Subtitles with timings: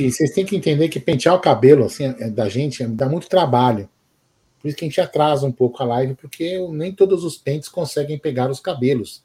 [0.00, 0.26] É difícil.
[0.26, 3.88] Vocês têm que entender que pentear o cabelo assim, é, da gente dá muito trabalho.
[4.60, 7.68] Por isso que a gente atrasa um pouco a live, porque nem todos os pentes
[7.68, 9.24] conseguem pegar os cabelos.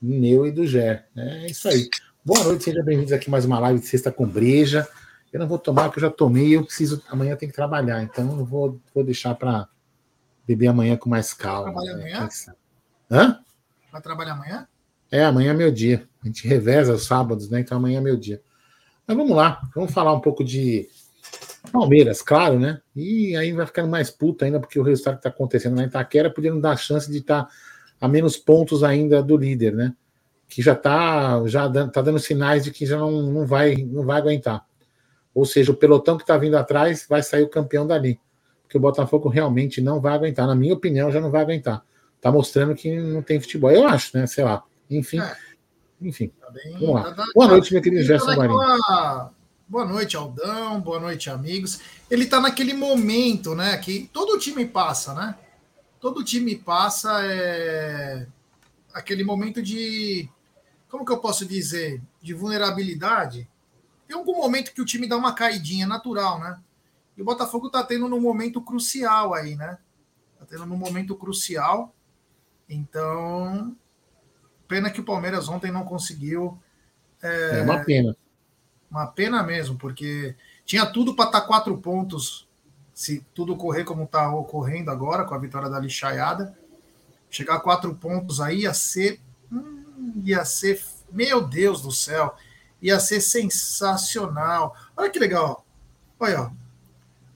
[0.00, 1.04] Meu e do Gé.
[1.16, 1.88] É isso aí.
[2.24, 4.88] Boa noite, sejam bem-vindos aqui mais uma live de sexta com breja.
[5.32, 7.02] Eu não vou tomar, porque eu já tomei eu preciso.
[7.08, 9.68] Amanhã tem que trabalhar, então eu vou, vou deixar para
[10.46, 11.72] beber amanhã com mais calma.
[11.72, 12.28] Vai trabalhar amanhã?
[13.10, 13.40] Hã?
[13.92, 14.68] Vai trabalhar amanhã?
[15.12, 16.08] É, amanhã é meu dia.
[16.22, 17.60] A gente reveza os sábados, né?
[17.60, 18.42] Então amanhã é meu dia.
[19.10, 20.88] Mas vamos lá, vamos falar um pouco de
[21.72, 22.80] Palmeiras, claro, né?
[22.94, 26.30] E aí vai ficando mais puta ainda, porque o resultado que está acontecendo na Itaquera
[26.30, 27.50] podia não dar chance de estar tá
[28.00, 29.96] a menos pontos ainda do líder, né?
[30.48, 34.20] Que já está já tá dando sinais de que já não, não, vai, não vai
[34.20, 34.64] aguentar.
[35.34, 38.16] Ou seja, o pelotão que está vindo atrás vai sair o campeão dali.
[38.62, 40.46] Porque o Botafogo realmente não vai aguentar.
[40.46, 41.82] Na minha opinião, já não vai aguentar.
[42.20, 43.72] Tá mostrando que não tem futebol.
[43.72, 44.28] Eu acho, né?
[44.28, 44.62] Sei lá.
[44.88, 45.18] Enfim.
[45.18, 45.49] É.
[46.00, 46.28] Enfim.
[46.40, 47.02] Tá bem, vamos lá.
[47.04, 48.58] Tá, tá, boa noite, meu querido Gerson Marinho.
[49.68, 50.80] Boa noite, Aldão.
[50.80, 51.80] Boa noite, amigos.
[52.10, 53.76] Ele está naquele momento, né?
[53.76, 55.38] Que todo time passa, né?
[56.00, 58.26] Todo time passa é...
[58.92, 60.28] aquele momento de.
[60.88, 62.02] Como que eu posso dizer?
[62.20, 63.48] De vulnerabilidade.
[64.08, 66.58] Tem algum momento que o time dá uma caidinha natural, né?
[67.16, 69.78] E o Botafogo está tendo num momento crucial aí, né?
[70.32, 71.94] Está tendo num momento crucial.
[72.68, 73.76] Então,
[74.70, 76.56] pena que o Palmeiras ontem não conseguiu.
[77.20, 78.16] É, é uma pena.
[78.88, 82.48] Uma pena mesmo, porque tinha tudo para estar tá quatro pontos,
[82.94, 86.56] se tudo correr como está ocorrendo agora, com a vitória da lixaiada.
[87.28, 89.20] Chegar a quatro pontos aí ia ser.
[89.50, 90.80] Hum, ia ser.
[91.10, 92.34] Meu Deus do céu!
[92.80, 94.76] Ia ser sensacional.
[94.96, 95.66] Olha que legal.
[96.18, 96.50] Olha, ó.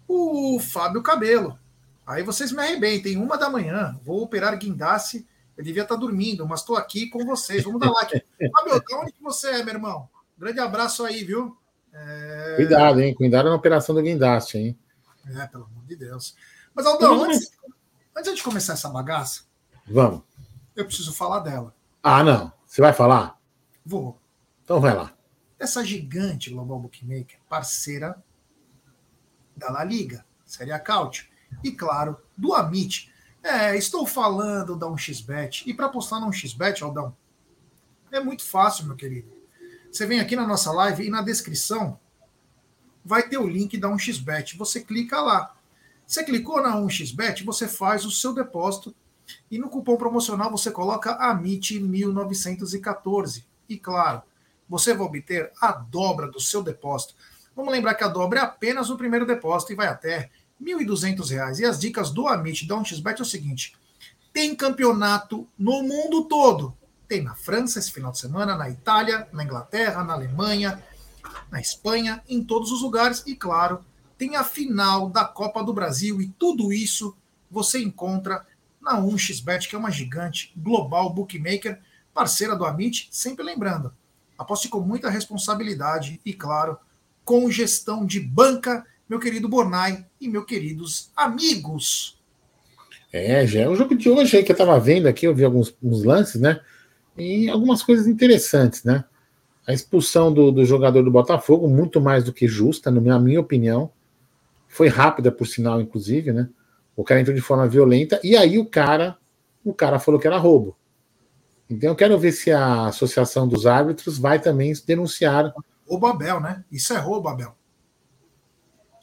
[0.06, 1.58] o Fábio Cabelo.
[2.06, 5.26] Aí vocês me arrebentem, uma da manhã, vou operar guindaste.
[5.56, 7.62] Eu devia estar dormindo, mas estou aqui com vocês.
[7.62, 8.24] Vamos dar like.
[8.52, 10.08] Fábio, onde que você é, meu irmão?
[10.36, 11.56] Grande abraço aí, viu?
[11.92, 12.54] É...
[12.56, 13.14] Cuidado, hein?
[13.14, 14.78] Cuidado na operação do guindaste, hein?
[15.26, 16.34] É, pelo amor de Deus.
[16.74, 17.52] Mas, Aldão, antes,
[18.16, 19.44] antes de começar essa bagaça.
[19.86, 20.22] Vamos.
[20.74, 21.74] Eu preciso falar dela.
[22.02, 22.52] Ah, não.
[22.66, 23.38] Você vai falar?
[23.86, 24.18] Vou.
[24.64, 25.12] Então vai lá.
[25.58, 28.22] Essa gigante Global Bookmaker, parceira
[29.56, 31.26] da La Liga, Série A Cautio,
[31.62, 33.12] e claro, do Amit.
[33.44, 35.64] É, estou falando da 1xBet.
[35.66, 37.14] E para postar no 1xBet, Aldão,
[38.10, 39.30] é muito fácil, meu querido.
[39.92, 42.00] Você vem aqui na nossa live e na descrição
[43.04, 44.56] vai ter o link da 1xBet.
[44.56, 45.54] Você clica lá.
[46.06, 48.94] Você clicou na 1xBet, você faz o seu depósito
[49.50, 53.44] e no cupom promocional você coloca AMIT1914.
[53.68, 54.22] E claro,
[54.66, 57.14] você vai obter a dobra do seu depósito.
[57.54, 60.30] Vamos lembrar que a dobra é apenas o primeiro depósito e vai até
[60.64, 61.58] R$ 1.200.
[61.58, 63.76] E as dicas do Amit da 1xBet é o seguinte:
[64.32, 66.74] tem campeonato no mundo todo.
[67.06, 70.82] Tem na França esse final de semana, na Itália, na Inglaterra, na Alemanha,
[71.50, 73.22] na Espanha, em todos os lugares.
[73.26, 73.84] E claro,
[74.16, 76.20] tem a final da Copa do Brasil.
[76.20, 77.16] E tudo isso
[77.50, 78.44] você encontra
[78.80, 81.80] na 1xBet, que é uma gigante global bookmaker,
[82.12, 83.08] parceira do Amit.
[83.10, 83.92] Sempre lembrando,
[84.38, 86.78] aposte com muita responsabilidade e, claro,
[87.24, 92.20] com gestão de banca, meu querido Bornai e meus queridos amigos.
[93.12, 95.44] É, já é o jogo de hoje aí que eu estava vendo aqui, eu vi
[95.44, 96.60] alguns lances, né?
[97.16, 99.04] e algumas coisas interessantes, né?
[99.66, 103.90] A expulsão do, do jogador do Botafogo, muito mais do que justa, na minha opinião.
[104.68, 106.48] Foi rápida, por sinal, inclusive, né?
[106.96, 109.16] O cara entrou de forma violenta, e aí o cara,
[109.64, 110.76] o cara falou que era roubo.
[111.68, 115.52] Então eu quero ver se a Associação dos Árbitros vai também denunciar.
[115.86, 116.62] Roubo Abel, né?
[116.70, 117.56] Isso é roubo, Abel.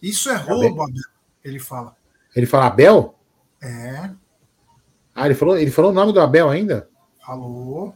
[0.01, 1.03] Isso é roubo, Abel.
[1.43, 1.95] Ele fala.
[2.35, 3.15] Ele fala Abel?
[3.61, 4.09] É.
[5.13, 6.89] Ah, ele falou, ele falou o nome do Abel ainda?
[7.23, 7.93] Falou.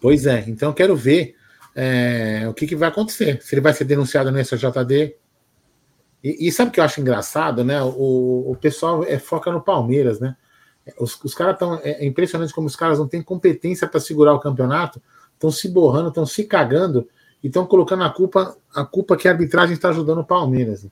[0.00, 1.36] Pois é, então eu quero ver
[1.74, 3.40] é, o que, que, vai acontecer.
[3.42, 5.16] Se ele vai ser denunciado no SJD.
[6.24, 7.80] E, e sabe o que eu acho engraçado, né?
[7.82, 10.36] O, o pessoal é, foca no Palmeiras, né?
[10.98, 11.76] Os, os caras estão.
[11.82, 15.00] É, é, impressionante como os caras não têm competência para segurar o campeonato,
[15.34, 17.08] estão se borrando, estão se cagando
[17.42, 20.86] e estão colocando a culpa, a culpa que a arbitragem está ajudando o Palmeiras.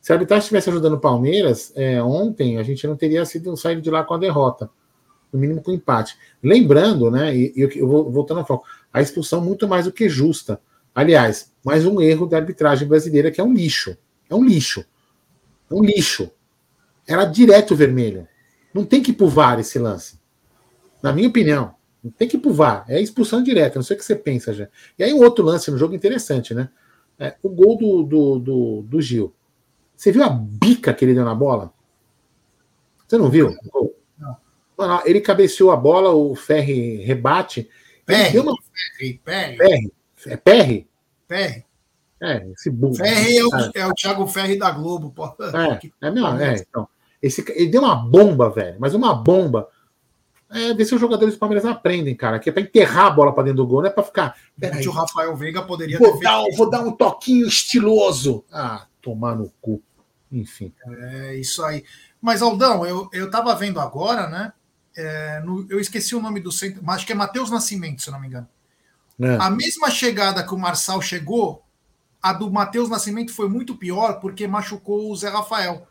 [0.00, 3.80] Se a arbitragem estivesse ajudando o Palmeiras, é, ontem a gente não teria sido saído
[3.80, 4.70] de lá com a derrota
[5.32, 6.16] no mínimo com empate.
[6.42, 10.08] Lembrando, né, e, e eu vou voltando ao foco, a expulsão muito mais do que
[10.08, 10.60] justa.
[10.94, 13.96] Aliás, mais um erro da arbitragem brasileira que é um lixo.
[14.28, 14.84] É um lixo.
[15.70, 16.30] É um lixo.
[17.06, 18.26] Era direto vermelho.
[18.72, 20.18] Não tem que VAR esse lance.
[21.02, 21.74] Na minha opinião.
[22.06, 22.84] Não tem que ir pro VAR.
[22.88, 23.76] É expulsão direta.
[23.76, 24.68] Não sei o que você pensa já.
[24.96, 26.68] E aí um outro lance no jogo interessante, né?
[27.18, 29.34] É, o gol do, do, do, do Gil.
[29.96, 31.72] Você viu a bica que ele deu na bola?
[33.08, 33.48] Você não viu?
[33.48, 33.96] O gol?
[34.78, 37.68] Mano, ele cabeceou a bola, o Ferri rebate.
[38.04, 38.54] Perry, uma...
[38.98, 39.92] Perry, Perry.
[40.26, 40.86] É Perry?
[41.26, 41.64] Ferri.
[42.22, 42.94] É, esse burro.
[42.94, 45.26] Ferri é o, é o Thiago Ferri da Globo, pô.
[45.26, 46.88] É, é, não, é, então.
[47.20, 49.68] Esse, ele deu uma bomba, velho, mas uma bomba.
[50.48, 53.34] É, ver se os jogadores do Palmeiras aprendem, cara, que é pra enterrar a bola
[53.34, 54.36] pra dentro do gol, não é pra ficar.
[54.86, 56.56] O Rafael Veiga poderia vou ter dar, feito.
[56.56, 58.44] Vou dar um toquinho estiloso.
[58.52, 59.82] Ah, tomar no cu.
[60.30, 60.72] Enfim.
[60.86, 61.84] É isso aí.
[62.20, 64.52] Mas, Aldão, eu, eu tava vendo agora, né?
[64.96, 68.10] É, no, eu esqueci o nome do centro, mas acho que é Matheus Nascimento, se
[68.10, 68.48] não me engano.
[69.20, 69.36] É.
[69.36, 71.62] A mesma chegada que o Marçal chegou,
[72.22, 75.86] a do Matheus Nascimento foi muito pior porque machucou o Zé Rafael.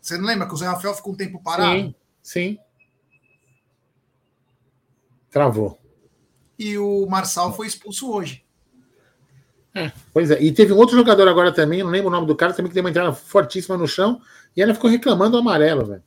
[0.00, 1.72] Você não lembra que o Zé Rafael ficou um tempo parado?
[1.72, 2.58] Sim, sim.
[5.30, 5.78] Travou.
[6.58, 8.44] E o Marçal foi expulso hoje.
[9.74, 10.42] É, pois é.
[10.42, 12.74] E teve um outro jogador agora também, não lembro o nome do cara, também que
[12.74, 14.20] deu uma entrada fortíssima no chão
[14.56, 16.02] e ela ficou reclamando do amarelo, velho.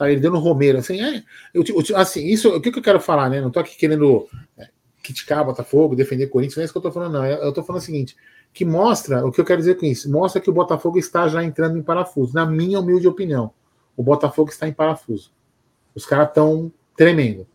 [0.00, 0.78] Ele deu no Romero.
[0.78, 1.22] Assim, é,
[1.54, 3.40] eu, eu, assim isso, o que, que eu quero falar, né?
[3.40, 4.28] Não tô aqui querendo
[4.58, 4.68] é,
[5.02, 7.24] criticar Botafogo, defender Corinthians, não é isso que eu tô falando, não.
[7.24, 8.16] Eu, eu tô falando o seguinte:
[8.52, 10.10] que mostra, o que eu quero dizer com isso?
[10.10, 13.52] Mostra que o Botafogo está já entrando em parafuso, na minha humilde opinião.
[13.96, 15.32] O Botafogo está em parafuso.
[15.94, 17.46] Os caras estão tremendo.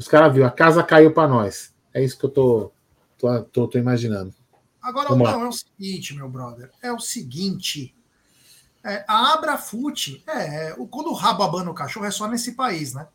[0.00, 1.74] Os caras viu, a casa caiu para nós.
[1.92, 2.72] É isso que eu tô,
[3.18, 4.34] tô, tô, tô imaginando.
[4.80, 6.70] Agora, não, é o seguinte, meu brother.
[6.80, 7.94] É o seguinte.
[8.82, 13.06] É, a Abrafute, é, quando o rabo abana o cachorro é só nesse país, né?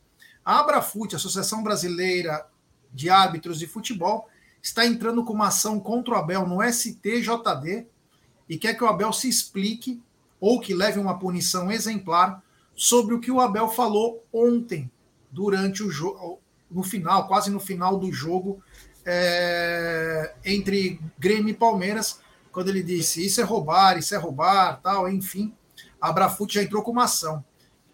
[0.46, 2.46] A Abrafute, Associação Brasileira
[2.94, 4.30] de Árbitros de Futebol,
[4.62, 7.88] está entrando com uma ação contra o Abel no STJD
[8.48, 10.04] e quer que o Abel se explique
[10.40, 12.44] ou que leve uma punição exemplar
[12.76, 14.92] sobre o que o Abel falou ontem,
[15.32, 18.62] durante o jogo, no final, quase no final do jogo
[19.06, 22.20] é, entre Grêmio e Palmeiras,
[22.52, 25.54] quando ele disse isso é roubar, isso é roubar, tal, enfim,
[26.02, 27.44] a Brafute já entrou com uma ação.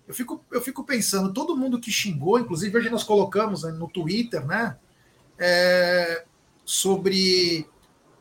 [0.07, 3.87] Eu fico, eu fico pensando, todo mundo que xingou, inclusive hoje nós colocamos né, no
[3.87, 4.77] Twitter, né,
[5.37, 6.25] é,
[6.63, 7.67] sobre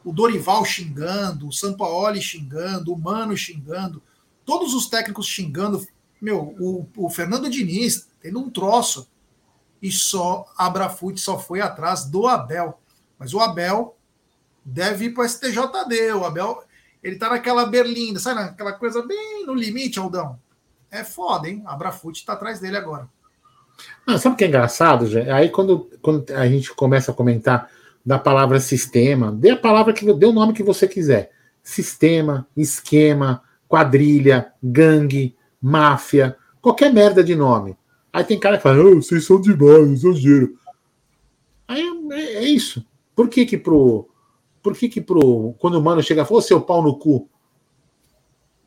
[0.04, 4.02] o Dorival xingando, o Sampaoli xingando, o Mano xingando,
[4.44, 5.86] todos os técnicos xingando,
[6.20, 9.08] meu, o, o Fernando Diniz tendo um troço,
[9.82, 12.80] e só a Brafute só foi atrás do Abel.
[13.18, 13.96] Mas o Abel
[14.64, 16.12] deve ir para o STJD.
[16.12, 16.62] O Abel,
[17.02, 18.40] ele tá naquela berlinda, sabe?
[18.40, 20.38] Aquela coisa bem no limite, Aldão.
[20.90, 21.62] É foda, hein?
[21.66, 23.08] A Brafute tá atrás dele agora.
[24.06, 25.30] Ah, sabe o que é engraçado, Jé?
[25.30, 27.70] Aí quando, quando a gente começa a comentar
[28.04, 31.30] da palavra sistema, dê a palavra que dê o nome que você quiser.
[31.62, 37.76] Sistema, esquema, quadrilha, gangue, máfia, qualquer merda de nome.
[38.12, 40.58] Aí tem cara que fala, oh, vocês são demais, exagero.
[41.68, 42.84] Aí é, é isso.
[43.14, 44.10] Por que que pro
[44.62, 45.54] por que que pro.
[45.58, 47.28] Quando o mano chega e fala, seu pau no cu?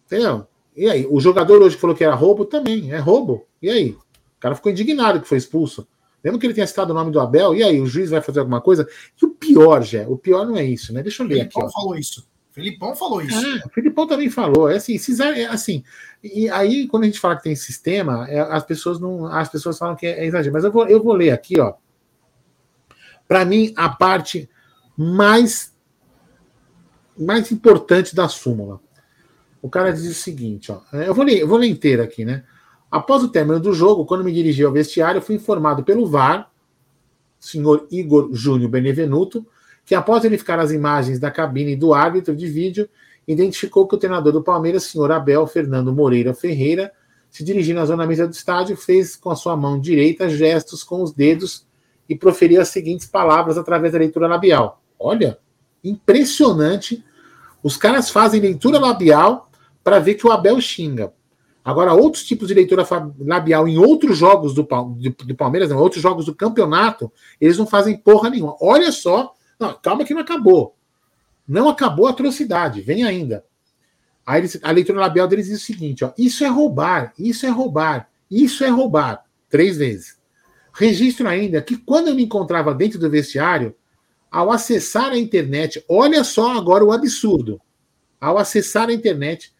[0.05, 0.47] Entendeu?
[0.75, 1.07] E aí?
[1.09, 2.91] O jogador hoje falou que era roubo também.
[2.91, 3.45] É roubo.
[3.62, 3.91] E aí?
[3.91, 5.88] O cara ficou indignado que foi expulso.
[6.23, 7.53] Lembra que ele tinha citado o nome do Abel?
[7.53, 8.88] E aí, o juiz vai fazer alguma coisa?
[9.21, 11.03] E o pior, Jé, o pior não é isso, né?
[11.03, 11.73] Deixa eu ler Felipão aqui.
[11.73, 12.27] Felipão falou isso.
[12.53, 13.36] Felipão falou isso.
[13.36, 14.69] É, o Felipão também falou.
[14.69, 14.95] É assim,
[15.36, 15.83] é assim.
[16.24, 19.25] E aí, quando a gente fala que tem sistema, é, as pessoas não.
[19.25, 20.53] As pessoas falam que é, é exagero.
[20.53, 21.74] Mas eu vou, eu vou ler aqui, ó.
[23.27, 24.48] Para mim, a parte
[24.95, 25.74] mais
[27.17, 28.79] mais importante da súmula.
[29.62, 32.43] O cara diz o seguinte, ó, eu vou ler, eu vou ler inteiro aqui, né?
[32.91, 36.51] Após o término do jogo, quando me dirigi ao vestiário, fui informado pelo VAR,
[37.39, 39.45] senhor Igor Júnior Benevenuto,
[39.85, 42.89] que após verificar as imagens da cabine do árbitro de vídeo,
[43.27, 46.91] identificou que o treinador do Palmeiras, senhor Abel Fernando Moreira Ferreira,
[47.29, 51.01] se dirigindo à zona mesa do estádio, fez com a sua mão direita gestos com
[51.01, 51.65] os dedos
[52.07, 54.81] e proferiu as seguintes palavras através da leitura labial.
[54.99, 55.39] Olha,
[55.83, 57.03] Impressionante.
[57.61, 59.49] Os caras fazem leitura labial
[59.83, 61.13] para ver que o Abel xinga.
[61.63, 62.85] Agora, outros tipos de leitura
[63.19, 67.97] labial em outros jogos do, do Palmeiras, em outros jogos do campeonato, eles não fazem
[67.97, 68.55] porra nenhuma.
[68.61, 69.33] Olha só.
[69.60, 70.75] Não, calma que não acabou.
[71.48, 73.45] Não acabou a atrocidade, vem ainda.
[74.25, 77.50] Aí eles, a leitura labial deles diz o seguinte: ó, isso é roubar, isso é
[77.50, 79.24] roubar, isso é roubar.
[79.50, 80.17] Três vezes.
[80.74, 83.75] Registro ainda que quando eu me encontrava dentro do vestiário,
[84.31, 87.62] ao acessar a internet, olha só agora o absurdo.
[88.19, 89.53] Ao acessar a internet,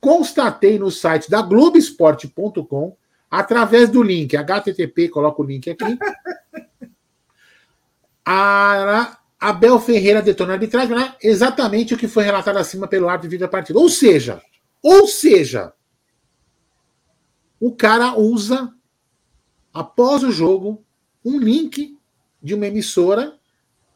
[0.00, 2.96] constatei no site da Globoesporte.com,
[3.28, 5.98] através do link, HTTP, coloca o link aqui.
[8.24, 11.14] a Abel Ferreira detona arbitragem, né?
[11.22, 13.78] exatamente o que foi relatado acima pelo árbitro de da partida.
[13.78, 14.42] Ou seja,
[14.82, 15.72] ou seja,
[17.58, 18.70] o cara usa,
[19.72, 20.84] após o jogo,
[21.24, 21.98] um link
[22.42, 23.38] de uma emissora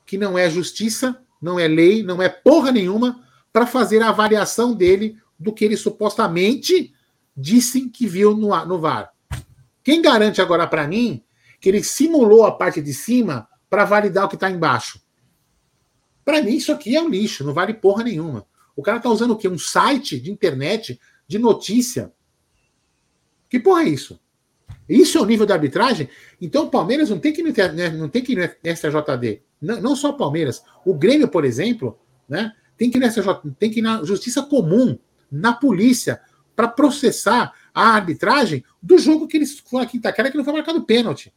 [0.07, 3.23] que não é justiça, não é lei, não é porra nenhuma,
[3.53, 6.93] para fazer a avaliação dele do que ele supostamente
[7.37, 9.13] disse que viu no, no VAR.
[9.83, 11.23] Quem garante agora para mim
[11.61, 15.04] que ele simulou a parte de cima para validar o que está embaixo?
[16.25, 18.47] Para mim, isso aqui é um lixo, não vale porra nenhuma.
[18.75, 19.49] O cara tá usando o quê?
[19.49, 22.13] Um site de internet de notícia.
[23.49, 24.19] Que porra é isso?
[24.89, 26.09] Isso é o nível da arbitragem?
[26.41, 29.43] Então o Palmeiras não tem que ir no, né, não tem que ir no STJD.
[29.61, 30.63] Não, não só o Palmeiras.
[30.85, 33.23] O Grêmio, por exemplo, né, tem, que ir nessa,
[33.59, 34.99] tem que ir na justiça comum,
[35.31, 36.21] na polícia,
[36.55, 40.53] para processar a arbitragem do jogo que eles foram aqui em Itaquera que não foi
[40.53, 41.33] marcado pênalti.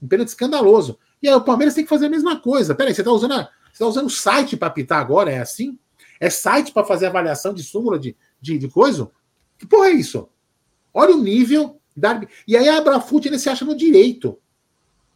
[0.00, 0.98] Um pênalti escandaloso.
[1.22, 2.74] E aí o Palmeiras tem que fazer a mesma coisa.
[2.74, 5.32] Peraí, você está usando, a, você tá usando o site para apitar agora?
[5.32, 5.78] É assim?
[6.20, 9.10] É site para fazer avaliação de súmula de, de, de coisa?
[9.58, 10.28] Que porra é isso?
[10.92, 12.20] Olha o nível da.
[12.46, 14.38] E aí a Abrafute ainda se acha no direito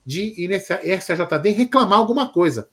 [0.05, 2.69] de ir nesse SJD reclamar alguma coisa,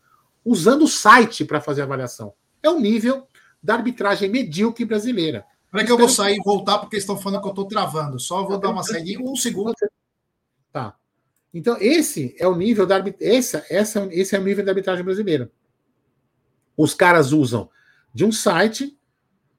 [0.45, 2.33] usando o site para fazer avaliação.
[2.61, 3.27] É o nível
[3.61, 5.45] da arbitragem medíocre brasileira.
[5.71, 8.19] Para que eu vou sair e voltar, porque estão falando que eu estou travando.
[8.19, 9.73] Só vou dar uma saída um segundo.
[10.71, 10.95] Tá.
[11.51, 15.51] Então, esse é o nível da essa, essa, esse é o nível da arbitragem brasileira.
[16.77, 17.69] Os caras usam
[18.13, 18.97] de um site,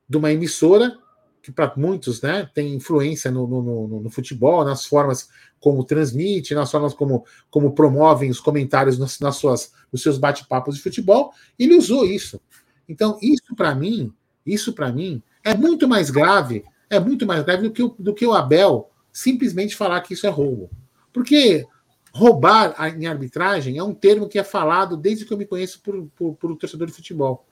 [0.08, 0.98] de uma emissora,
[1.42, 5.28] que para muitos né, tem influência no, no, no, no, futebol, nas formas
[5.60, 10.76] como transmite, nas formas como, como promovem os comentários nas, nas suas, nos seus bate-papos
[10.76, 11.32] de futebol.
[11.58, 12.40] Ele usou isso.
[12.88, 14.10] Então, isso para mim,
[14.46, 18.14] isso para mim é muito mais grave, é muito mais grave do que, o, do
[18.14, 20.70] que o Abel simplesmente falar que isso é roubo.
[21.12, 21.66] Porque
[22.14, 26.06] roubar em arbitragem é um termo que é falado desde que eu me conheço por,
[26.14, 27.44] por, por torcedor de futebol,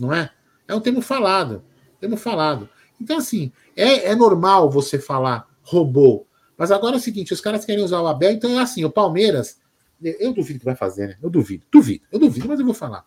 [0.00, 0.30] não é?
[0.66, 1.62] É um termo falado,
[2.00, 2.68] termo falado.
[2.98, 6.26] Então, assim, é, é normal você falar roubou.
[6.56, 8.90] Mas agora é o seguinte: os caras querem usar o Abel, então é assim, o
[8.90, 9.60] Palmeiras.
[10.00, 11.18] Eu duvido que vai fazer, né?
[11.22, 13.06] Eu duvido, duvido, eu duvido, mas eu vou falar.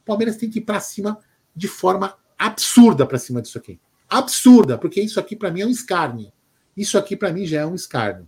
[0.00, 1.18] O Palmeiras tem que ir para cima
[1.54, 3.78] de forma absurda para cima disso aqui.
[4.08, 6.32] Absurda, porque isso aqui para mim é um escárnio.
[6.76, 8.26] Isso aqui para mim já é um escárnio.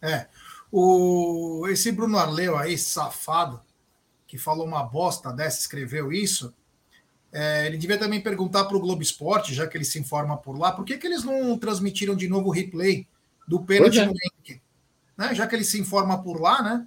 [0.00, 0.28] É.
[0.70, 3.60] O, esse Bruno Arleu aí, safado,
[4.26, 6.54] que falou uma bosta dessa, escreveu isso,
[7.32, 10.58] é, ele devia também perguntar para o Globo Esporte, já que ele se informa por
[10.58, 13.06] lá, por que, que eles não transmitiram de novo o replay
[13.46, 14.06] do pênalti é.
[14.06, 14.62] no Henrique?
[15.16, 15.34] Né?
[15.34, 16.86] Já que ele se informa por lá, né?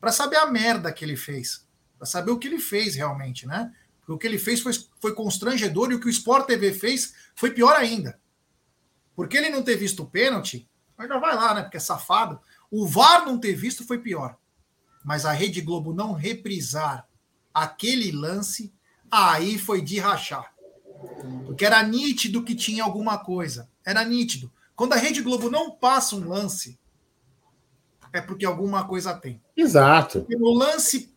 [0.00, 1.66] Para saber a merda que ele fez.
[1.96, 3.72] Para saber o que ele fez realmente, né?
[4.00, 7.14] Porque o que ele fez foi, foi constrangedor e o que o Sport TV fez
[7.34, 8.20] foi pior ainda.
[9.14, 11.62] Porque ele não ter visto o pênalti, ainda vai lá, né?
[11.62, 12.40] Porque é safado.
[12.72, 14.38] O VAR não ter visto foi pior.
[15.04, 17.06] Mas a Rede Globo não reprisar
[17.52, 18.72] aquele lance
[19.10, 20.54] aí foi de rachar.
[21.44, 23.68] Porque era nítido que tinha alguma coisa.
[23.84, 24.50] Era nítido.
[24.74, 26.80] Quando a Rede Globo não passa um lance,
[28.10, 29.38] é porque alguma coisa tem.
[29.54, 30.20] Exato.
[30.20, 31.12] Porque no lance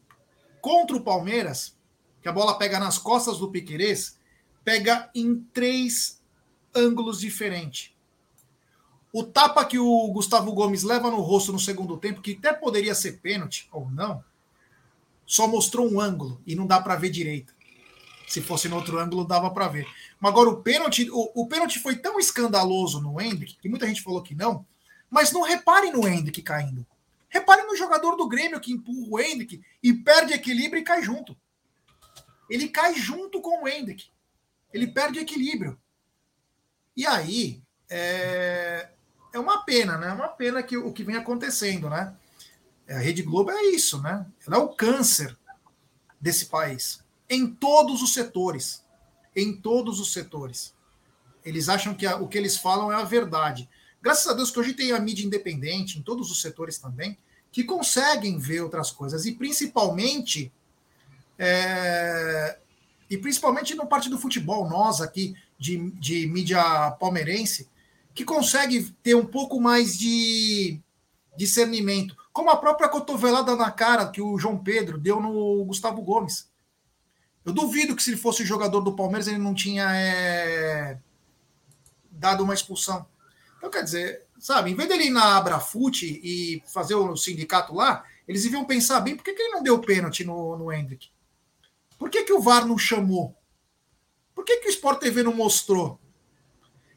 [0.59, 1.77] contra o Palmeiras,
[2.21, 4.17] que a bola pega nas costas do Piquerez,
[4.63, 6.21] pega em três
[6.75, 7.94] ângulos diferentes.
[9.17, 12.93] O tapa que o Gustavo Gomes leva no rosto no segundo tempo, que até poderia
[12.93, 14.21] ser pênalti ou não,
[15.25, 17.55] só mostrou um ângulo e não dá para ver direito.
[18.27, 19.87] Se fosse no outro ângulo, dava para ver.
[20.19, 24.01] Mas agora o pênalti, o, o pênalti foi tão escandaloso no Hendrick, que muita gente
[24.01, 24.65] falou que não,
[25.09, 26.85] mas não reparem no Hendrick caindo.
[27.29, 31.37] Reparem no jogador do Grêmio que empurra o Hendrick e perde equilíbrio e cai junto.
[32.49, 34.07] Ele cai junto com o Hendrick.
[34.73, 35.79] Ele perde equilíbrio.
[36.97, 38.89] E aí, é,
[39.35, 40.07] é uma pena, né?
[40.07, 42.15] É uma pena que o que vem acontecendo, né?
[42.89, 44.25] A Rede Globo é isso, né?
[44.47, 45.37] Ela é o câncer
[46.19, 48.83] desse país em todos os setores.
[49.35, 50.73] Em todos os setores.
[51.43, 53.69] Eles acham que a, o que eles falam é a verdade.
[54.01, 57.17] Graças a Deus que hoje tem a mídia independente, em todos os setores também,
[57.51, 59.25] que conseguem ver outras coisas.
[59.25, 60.51] E principalmente.
[61.37, 62.57] É,
[63.09, 67.69] e principalmente no parte do futebol, nós aqui, de, de mídia palmeirense,
[68.15, 70.79] que consegue ter um pouco mais de
[71.37, 72.15] discernimento.
[72.31, 76.49] Como a própria cotovelada na cara que o João Pedro deu no Gustavo Gomes.
[77.43, 80.97] Eu duvido que se ele fosse jogador do Palmeiras ele não tinha é,
[82.09, 83.05] dado uma expulsão.
[83.57, 88.03] Então, quer dizer, sabe, em vez dele ir na Abrafute e fazer o sindicato lá,
[88.27, 91.09] eles deviam pensar bem por que, que ele não deu pênalti no, no Hendrick?
[91.99, 93.35] Por que, que o VAR não chamou?
[94.33, 95.99] Por que, que o Sport TV não mostrou?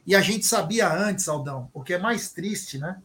[0.08, 3.00] E a gente sabia antes, Aldão, o que é mais triste, né?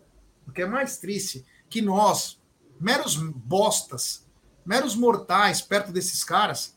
[0.48, 2.42] O que é mais triste, que nós,
[2.80, 4.26] meros bostas,
[4.66, 6.76] meros mortais perto desses caras,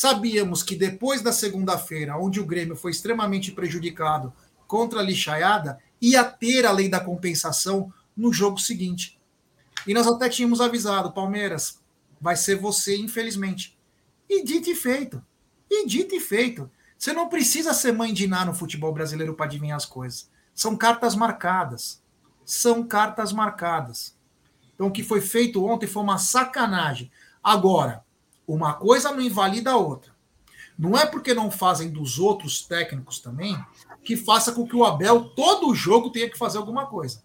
[0.00, 4.32] Sabíamos que depois da segunda-feira, onde o Grêmio foi extremamente prejudicado
[4.64, 9.20] contra a lixaiada, ia ter a lei da compensação no jogo seguinte.
[9.88, 11.80] E nós até tínhamos avisado, Palmeiras,
[12.20, 13.76] vai ser você, infelizmente.
[14.30, 15.20] E dito e feito.
[15.68, 16.70] E dito e feito.
[16.98, 20.28] Você não precisa ser mãe de Ná no futebol brasileiro para adivinhar as coisas.
[20.52, 22.02] São cartas marcadas.
[22.44, 24.16] São cartas marcadas.
[24.74, 27.10] Então, o que foi feito ontem foi uma sacanagem.
[27.42, 28.04] Agora,
[28.46, 30.10] Uma coisa não invalida a outra.
[30.78, 33.62] Não é porque não fazem dos outros técnicos também
[34.02, 37.22] que faça com que o Abel todo jogo tenha que fazer alguma coisa.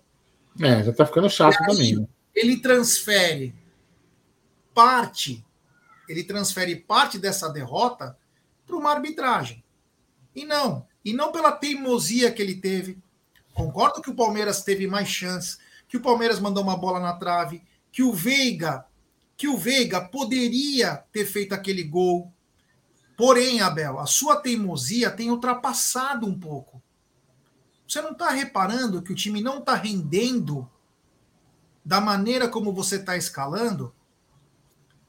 [0.60, 1.96] É, já tá ficando chato aí, também.
[1.96, 2.08] Né?
[2.36, 3.56] Ele transfere
[4.74, 5.46] parte,
[6.10, 8.18] ele transfere parte dessa derrota
[8.68, 9.63] para uma arbitragem.
[10.36, 12.98] E não, e não pela teimosia que ele teve.
[13.54, 17.62] Concordo que o Palmeiras teve mais chance, que o Palmeiras mandou uma bola na trave,
[17.92, 18.86] que o Veiga,
[19.38, 22.34] que o Veiga poderia ter feito aquele gol.
[23.16, 26.82] Porém, Abel, a sua teimosia tem ultrapassado um pouco.
[27.88, 30.68] Você não está reparando que o time não está rendendo
[31.86, 33.94] da maneira como você está escalando?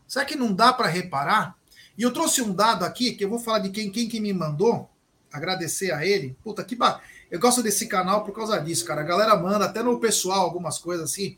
[0.06, 1.56] Será que não dá para reparar?
[1.96, 4.32] E eu trouxe um dado aqui, que eu vou falar de quem, quem que me
[4.32, 4.90] mandou,
[5.34, 6.36] agradecer a ele.
[6.42, 7.00] Puta, que ba...
[7.30, 9.00] Eu gosto desse canal por causa disso, cara.
[9.00, 11.36] A galera manda até no pessoal algumas coisas assim.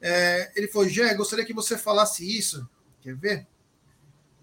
[0.00, 2.66] É, ele falou, Gé, gostaria que você falasse isso.
[3.02, 3.46] Quer ver?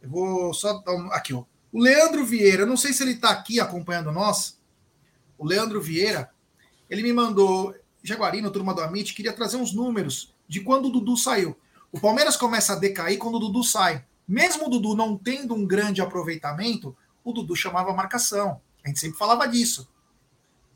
[0.01, 1.12] Eu vou só dar um...
[1.12, 1.43] Aqui, ó.
[1.72, 4.60] O Leandro Vieira, não sei se ele está aqui acompanhando nós.
[5.38, 6.29] O Leandro Vieira,
[6.89, 11.17] ele me mandou, Jaguarino, turma do Amit, queria trazer uns números de quando o Dudu
[11.17, 11.58] saiu.
[11.91, 14.05] O Palmeiras começa a decair quando o Dudu sai.
[14.27, 18.62] Mesmo o Dudu não tendo um grande aproveitamento, o Dudu chamava marcação.
[18.84, 19.89] A gente sempre falava disso.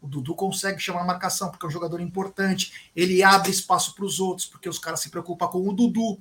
[0.02, 2.92] O Dudu consegue chamar marcação porque é um jogador importante.
[2.96, 6.20] Ele abre espaço para os outros porque os caras se preocupam com o Dudu.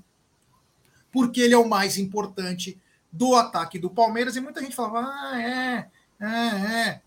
[1.13, 2.81] Porque ele é o mais importante
[3.13, 4.37] do ataque do Palmeiras.
[4.37, 7.03] E muita gente falava: ah, é, é, é.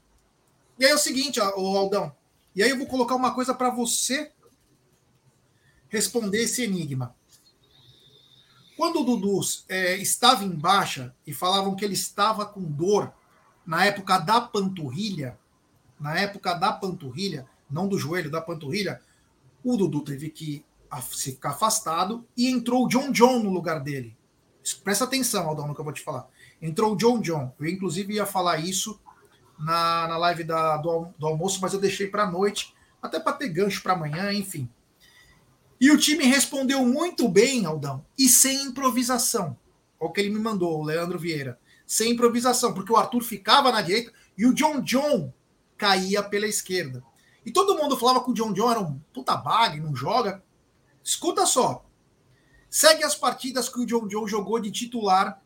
[0.80, 2.16] E aí é o seguinte, ó, o Aldão.
[2.56, 4.32] E aí eu vou colocar uma coisa para você
[5.90, 7.16] responder esse enigma.
[8.76, 13.12] Quando o Dudu é, estava em baixa e falavam que ele estava com dor
[13.68, 15.38] na época da panturrilha,
[16.00, 19.02] na época da panturrilha, não do joelho, da panturrilha,
[19.62, 20.66] o Dudu teve que
[21.12, 24.16] ficar afastado e entrou o John John no lugar dele.
[24.86, 26.28] Presta atenção, Aldão, no que eu vou te falar.
[26.62, 27.54] Entrou o John John.
[27.60, 29.00] Eu, inclusive, ia falar isso
[29.60, 33.50] na, na live da, do, do almoço, mas eu deixei para noite, até para ter
[33.50, 34.70] gancho para amanhã, enfim.
[35.80, 39.58] E o time respondeu muito bem, Aldão, e sem improvisação.
[40.00, 41.60] Olha o que ele me mandou, o Leandro Vieira.
[41.88, 45.34] Sem improvisação, porque o Arthur ficava na direita e o John John
[45.78, 47.02] caía pela esquerda.
[47.46, 50.44] E todo mundo falava que o John John era um puta bag, não joga.
[51.02, 51.86] Escuta só.
[52.70, 55.42] Segue as partidas que o John John jogou de titular.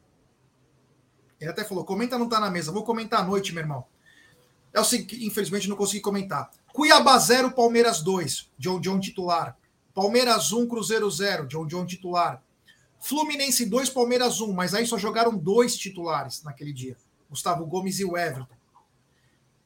[1.40, 2.72] Ele até falou: comenta não tá na mesa.
[2.72, 3.86] Vou comentar à noite, meu irmão.
[4.74, 6.50] É o seguinte, infelizmente não consegui comentar.
[6.74, 8.50] Cuiabá 0, Palmeiras 2.
[8.58, 9.56] John John titular.
[9.94, 12.42] Palmeiras 1, Cruzeiro 0, John John titular.
[13.02, 16.96] Fluminense 2, Palmeiras 1, mas aí só jogaram dois titulares naquele dia.
[17.28, 18.56] Gustavo Gomes e o Everton.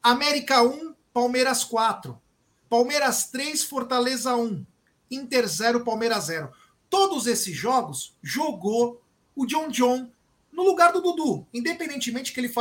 [0.02, 2.18] América 1, Palmeiras 4.
[2.66, 4.64] Palmeiras 3, Fortaleza 1.
[5.10, 6.50] Inter 0, Palmeiras 0.
[6.88, 9.02] Todos esses jogos jogou
[9.34, 10.10] o John John
[10.50, 12.52] no lugar do Dudu, independentemente que ele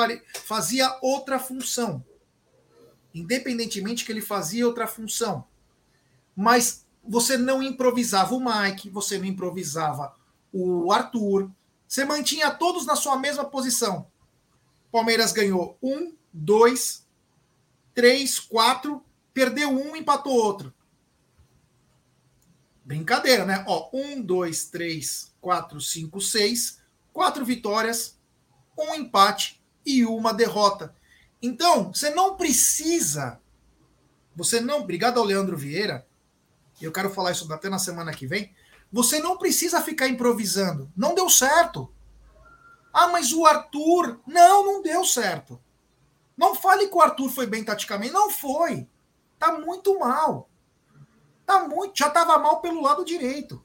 [0.44, 2.04] fazia outra função.
[3.14, 5.48] Independentemente que ele fazia outra função.
[6.36, 10.14] Mas você não improvisava o Mike, você não improvisava
[10.56, 11.52] o Arthur,
[11.88, 14.08] você mantinha todos na sua mesma posição.
[14.92, 17.06] Palmeiras ganhou um, dois,
[17.94, 20.74] três, quatro, perdeu um, empatou outro.
[22.86, 23.66] Brincadeira, né?
[23.68, 26.80] Ó, um, dois, três, quatro, cinco, seis,
[27.12, 28.18] quatro vitórias,
[28.78, 30.96] um empate e uma derrota.
[31.42, 33.42] Então, você não precisa.
[34.36, 34.82] Você não.
[34.82, 36.06] Obrigado ao Leandro Vieira
[36.82, 38.54] eu quero falar isso até na semana que vem,
[38.96, 40.90] você não precisa ficar improvisando.
[40.96, 41.94] Não deu certo.
[42.94, 44.22] Ah, mas o Arthur.
[44.26, 45.62] Não, não deu certo.
[46.38, 48.14] Não fale que o Arthur foi bem taticamente.
[48.14, 48.88] Não foi.
[49.38, 50.50] Tá muito mal.
[51.46, 51.98] Tá muito.
[51.98, 53.62] Já estava mal pelo lado direito.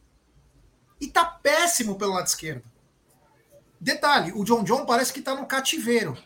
[1.01, 2.69] E tá péssimo pelo lado esquerdo.
[3.81, 6.19] Detalhe: o John John parece que tá no cativeiro.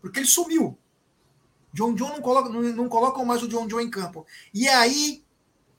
[0.00, 0.78] Porque ele sumiu.
[1.70, 4.26] John John não coloca, não, não colocam mais o John John em campo.
[4.54, 5.22] E é aí,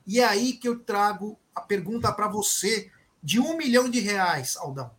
[0.06, 2.92] e é aí que eu trago a pergunta para você
[3.22, 4.92] de um milhão de reais, Aldão.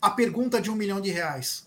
[0.00, 1.66] A pergunta de um milhão de reais.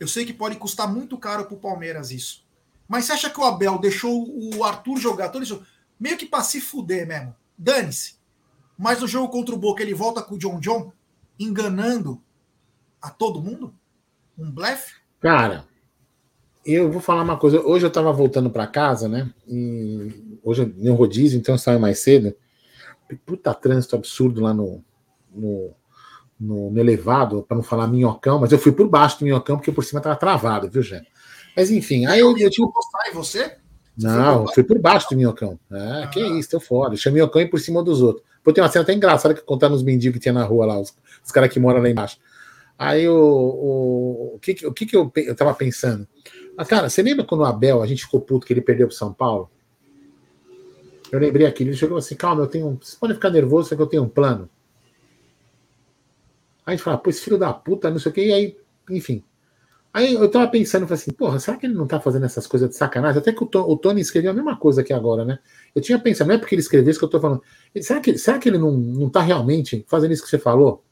[0.00, 2.44] Eu sei que pode custar muito caro para o Palmeiras isso.
[2.88, 5.64] Mas você acha que o Abel deixou o Arthur jogar todo isso?
[5.98, 7.36] Meio que para se fuder mesmo.
[7.56, 8.16] Dane-se.
[8.76, 10.92] Mas no jogo contra o Boca ele volta com o John John,
[11.38, 12.20] enganando
[13.00, 13.72] a todo mundo?
[14.36, 14.96] Um blefe?
[15.20, 15.68] Cara,
[16.64, 17.60] eu vou falar uma coisa.
[17.60, 19.30] Hoje eu tava voltando para casa, né?
[19.48, 22.34] E hoje é um rodízio, então eu saio mais cedo.
[23.26, 24.82] Puta trânsito absurdo lá no,
[25.34, 25.74] no,
[26.40, 29.72] no, no elevado, para não falar minhocão, mas eu fui por baixo do minhocão porque
[29.72, 31.06] por cima tava travado, viu, gente?
[31.56, 32.66] Mas enfim, aí eu, eu tinha.
[33.10, 33.56] E você?
[33.96, 35.58] Não, fui por baixo do minhocão.
[35.70, 36.90] É, ah, que isso, tô fora.
[36.90, 38.24] Deixei o minhocão e por cima dos outros.
[38.42, 40.80] Pô, tem uma cena até engraçada que contando os mendigos que tinha na rua lá,
[40.80, 42.18] os, os caras que moram lá embaixo.
[42.78, 46.08] Aí o, o, o, que, o que, que eu, eu tava pensando?
[46.56, 48.96] Mas, cara, você lembra quando o Abel, a gente ficou puto que ele perdeu pro
[48.96, 49.50] São Paulo?
[51.10, 52.78] Eu lembrei aqui, ele chegou assim, calma, eu tenho.
[52.80, 54.48] Vocês podem ficar nervosos, só que eu tenho um plano.
[56.64, 58.56] Aí a gente fala, pô, esse filho da puta, não sei o que, e aí,
[58.88, 59.22] enfim.
[59.92, 62.70] Aí eu tava pensando, falei assim, porra, será que ele não tá fazendo essas coisas
[62.70, 63.20] de sacanagem?
[63.20, 65.38] Até que o, Tony escreveu a mesma coisa aqui agora, né?
[65.74, 67.42] Eu tinha pensado, não é porque ele escreveu isso que eu tô falando.
[67.78, 70.82] Será que, será que ele não, não tá realmente fazendo isso que você falou?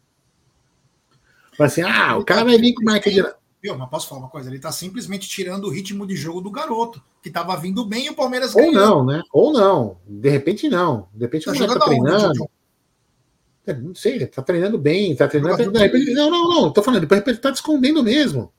[1.57, 3.23] Fala assim, ah, o cara vai vir com Mike de.
[3.63, 4.49] Viu, mas posso falar uma coisa?
[4.49, 8.11] Ele tá simplesmente tirando o ritmo de jogo do garoto, que tava vindo bem e
[8.11, 9.23] o Palmeiras Ou não, né?
[9.33, 9.99] Ou não.
[10.07, 11.09] De repente não.
[11.13, 12.51] De repente tá o moleque tá treinando.
[13.67, 15.71] É, não sei, ele tá treinando bem, tá treinando.
[16.15, 16.73] não, não, não.
[16.73, 18.51] Tô falando, de repente ele tá te escondendo mesmo.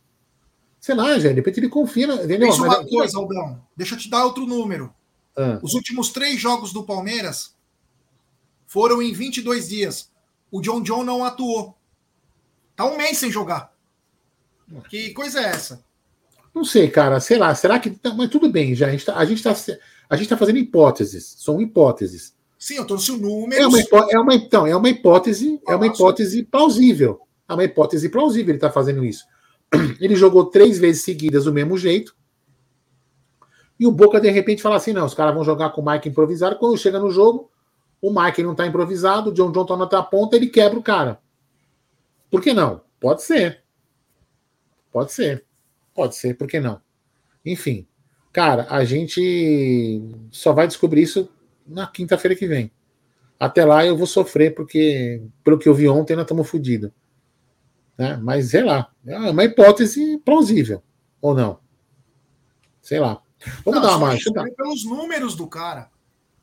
[0.80, 2.06] Sei lá, gente, de repente ele confia.
[2.14, 2.48] Entendeu?
[2.48, 3.62] Mas uma coisa, Aldão.
[3.76, 4.94] Deixa eu te dar outro número.
[5.36, 5.60] Ah.
[5.64, 7.56] Os últimos três jogos do Palmeiras
[8.68, 10.12] foram em 22 dias.
[10.52, 11.76] O John John não atuou.
[12.76, 13.71] Tá um mês sem jogar.
[14.90, 15.84] Que coisa é essa?
[16.54, 17.20] Não sei, cara.
[17.20, 17.54] Sei lá.
[17.56, 17.96] Será que.
[18.16, 18.88] Mas tudo bem, já.
[18.88, 19.56] A gente tá, a gente tá,
[20.10, 21.36] a gente tá fazendo hipóteses.
[21.40, 22.36] São hipóteses.
[22.58, 23.62] Sim, eu trouxe o número.
[23.62, 23.80] É uma,
[24.12, 25.60] é uma, então, é uma hipótese.
[25.68, 27.22] É uma hipótese plausível.
[27.50, 29.26] É uma hipótese plausível ele tá fazendo isso.
[30.00, 32.14] Ele jogou três vezes seguidas do mesmo jeito.
[33.80, 36.10] E o Boca, de repente, fala assim: não, os caras vão jogar com o Mike
[36.10, 36.58] improvisado.
[36.58, 37.50] Quando chega no jogo,
[38.02, 41.20] o Mike não tá improvisado, o John John tá na ponta, ele quebra o cara.
[42.30, 42.82] Por que não?
[43.00, 43.64] Pode ser.
[44.92, 45.46] Pode ser.
[45.94, 46.82] Pode ser, por que não?
[47.46, 47.88] Enfim,
[48.32, 50.02] cara, a gente
[50.32, 51.30] só vai descobrir isso
[51.66, 52.72] na quinta-feira que vem.
[53.40, 56.92] Até lá eu vou sofrer, porque, pelo que eu vi ontem, nós estamos fodidos.
[57.98, 58.18] Né?
[58.18, 60.84] Mas sei lá, é uma hipótese plausível,
[61.20, 61.60] ou não?
[62.82, 63.22] Sei lá.
[63.66, 64.32] Vamos não, dar uma marcha.
[64.32, 64.44] Tá?
[64.56, 65.90] Pelos números do cara.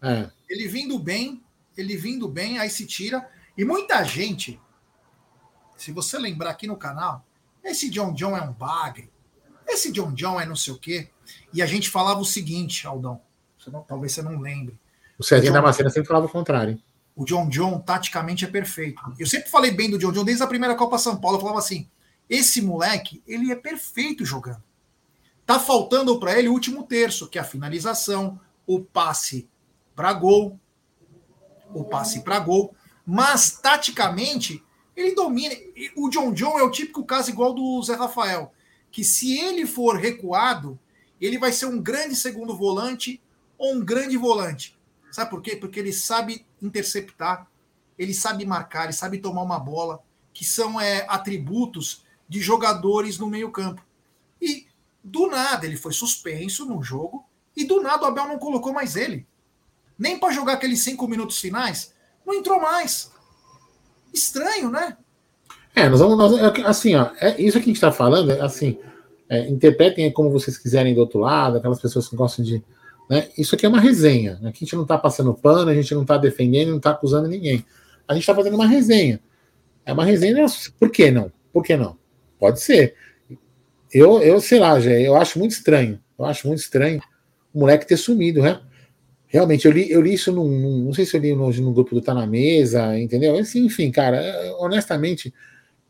[0.03, 0.29] É.
[0.49, 1.43] Ele vindo bem,
[1.77, 3.29] ele vindo bem, aí se tira.
[3.57, 4.61] E muita gente,
[5.77, 7.25] se você lembrar aqui no canal,
[7.71, 9.11] esse John John é um bagre.
[9.67, 11.09] Esse John John é não sei o quê.
[11.53, 13.21] E a gente falava o seguinte, Aldão.
[13.59, 14.79] Você não, talvez você não lembre.
[15.19, 16.73] O Cezinha da Macena sempre falava o contrário.
[16.73, 16.83] Hein?
[17.15, 19.03] O John John, taticamente, é perfeito.
[19.19, 21.37] Eu sempre falei bem do John John desde a primeira Copa São Paulo.
[21.37, 21.89] Eu falava assim:
[22.31, 24.63] esse moleque, ele é perfeito jogando.
[25.45, 29.49] Tá faltando para ele o último terço, que é a finalização, o passe
[29.97, 30.59] para gol.
[31.75, 32.75] O passe para gol.
[33.05, 34.63] Mas, taticamente,
[34.99, 35.55] ele domina.
[35.97, 38.53] O John John é o típico caso igual do Zé Rafael.
[38.91, 40.79] Que se ele for recuado,
[41.21, 43.21] ele vai ser um grande segundo volante
[43.57, 44.77] ou um grande volante.
[45.11, 45.57] Sabe por quê?
[45.57, 47.49] Porque ele sabe interceptar,
[47.99, 53.27] ele sabe marcar, ele sabe tomar uma bola, que são é, atributos de jogadores no
[53.27, 53.85] meio-campo.
[54.41, 54.67] E
[55.03, 57.25] do nada ele foi suspenso no jogo,
[57.57, 59.27] e do nada o Abel não colocou mais ele.
[59.99, 63.11] Nem para jogar aqueles cinco minutos finais, não entrou mais.
[64.19, 64.97] Estranho, né?
[65.75, 66.19] É, nós vamos.
[66.19, 68.79] Nós, é assim, ó, é, isso que a gente está falando, é, assim,
[69.29, 72.63] é, interpretem como vocês quiserem do outro lado, aquelas pessoas que gostam de
[73.09, 73.29] né?
[73.39, 74.39] Isso aqui é uma resenha.
[74.41, 74.51] Né?
[74.51, 77.27] Aqui a gente não está passando pano, a gente não está defendendo, não está acusando
[77.27, 77.65] ninguém.
[78.07, 79.21] A gente está fazendo uma resenha.
[79.85, 80.45] É uma resenha.
[80.79, 81.33] Por que não?
[81.53, 81.97] Por que não?
[82.39, 82.95] Pode ser.
[83.93, 85.99] Eu, eu sei lá, já, eu acho muito estranho.
[86.19, 87.01] Eu acho muito estranho
[87.55, 88.61] o moleque ter sumido, né?
[89.29, 91.73] Realmente, eu li, eu li isso num, num Não sei se eu li no, no
[91.73, 93.37] grupo do Tá na Mesa, entendeu?
[93.39, 95.33] Assim, enfim, cara, é, honestamente,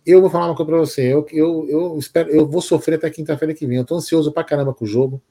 [0.05, 1.03] eu vou falar uma coisa pra você.
[1.03, 3.77] Eu, eu, eu espero, eu vou sofrer até quinta-feira que vem.
[3.77, 5.22] Eu tô ansioso pra caramba com o jogo.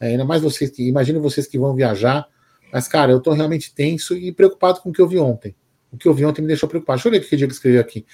[0.00, 0.88] É, ainda mais vocês que.
[0.88, 2.26] Imagino vocês que vão viajar.
[2.72, 5.54] Mas, cara, eu tô realmente tenso e preocupado com o que eu vi ontem.
[5.92, 6.96] O que eu vi ontem me deixou preocupado.
[6.96, 8.04] Deixa eu ler o que o Diego escreveu aqui.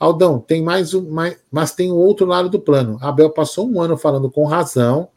[0.00, 2.98] Aldão, tem mais um, mais, mas tem o um outro lado do plano.
[3.00, 5.10] Abel passou um ano falando com razão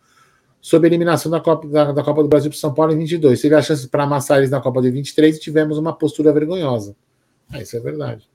[0.61, 3.41] sobre a eliminação da Copa, da, da Copa do Brasil para São Paulo em 22.
[3.41, 6.95] Teve a chance para amassar eles na Copa de 23 e tivemos uma postura vergonhosa.
[7.49, 8.29] Ah, isso é verdade.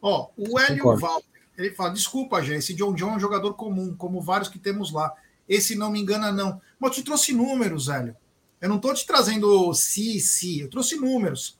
[0.00, 3.94] Ó, o Hélio Walter, ele fala: desculpa, gente, esse John John é um jogador comum,
[3.94, 5.12] como vários que temos lá.
[5.48, 6.60] Esse não me engana, não.
[6.78, 8.16] Mas eu te trouxe números, Hélio.
[8.60, 10.60] Eu não estou te trazendo si, si.
[10.60, 11.58] Eu trouxe números.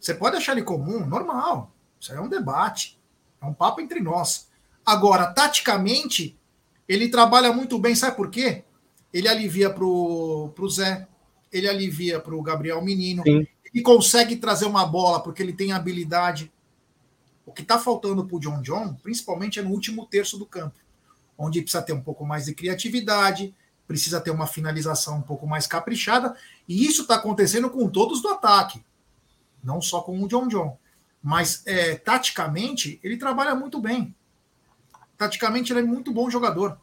[0.00, 1.72] Você pode achar ele comum, normal.
[2.00, 3.00] Isso aí é um debate.
[3.40, 4.50] É um papo entre nós.
[4.84, 6.36] Agora, taticamente,
[6.88, 7.94] ele trabalha muito bem.
[7.94, 8.64] Sabe por quê?
[9.12, 11.06] Ele alivia para o Zé.
[11.52, 13.22] Ele alivia para o Gabriel Menino.
[13.22, 13.46] Sim.
[13.72, 16.52] Ele consegue trazer uma bola porque ele tem habilidade.
[17.44, 20.82] O que está faltando para o John John, principalmente, é no último terço do campo
[21.36, 23.54] onde precisa ter um pouco mais de criatividade,
[23.86, 26.36] precisa ter uma finalização um pouco mais caprichada,
[26.68, 28.84] e isso está acontecendo com todos do ataque,
[29.62, 30.78] não só com o John John.
[31.22, 34.14] Mas é, taticamente, ele trabalha muito bem.
[35.22, 36.76] Taticamente, ele é muito bom jogador.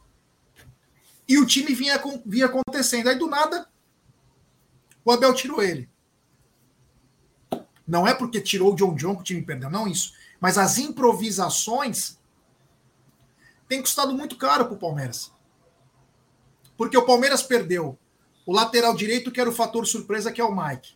[1.28, 3.10] E o time vinha, vinha acontecendo.
[3.10, 3.68] Aí do nada,
[5.04, 5.90] o Abel tirou ele.
[7.86, 10.14] Não é porque tirou o John John que o time perdeu, não isso.
[10.40, 12.18] Mas as improvisações
[13.68, 15.30] têm custado muito caro para o Palmeiras.
[16.78, 17.98] Porque o Palmeiras perdeu
[18.46, 20.94] o lateral direito, que era o fator surpresa, que é o Mike.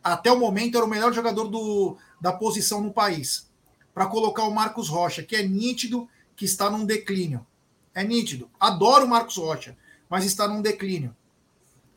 [0.00, 3.50] Até o momento era o melhor jogador do, da posição no país.
[3.92, 6.08] Para colocar o Marcos Rocha, que é nítido
[6.42, 7.46] que está num declínio.
[7.94, 8.50] É nítido.
[8.58, 9.76] Adoro o Marcos Rocha,
[10.10, 11.14] mas está num declínio.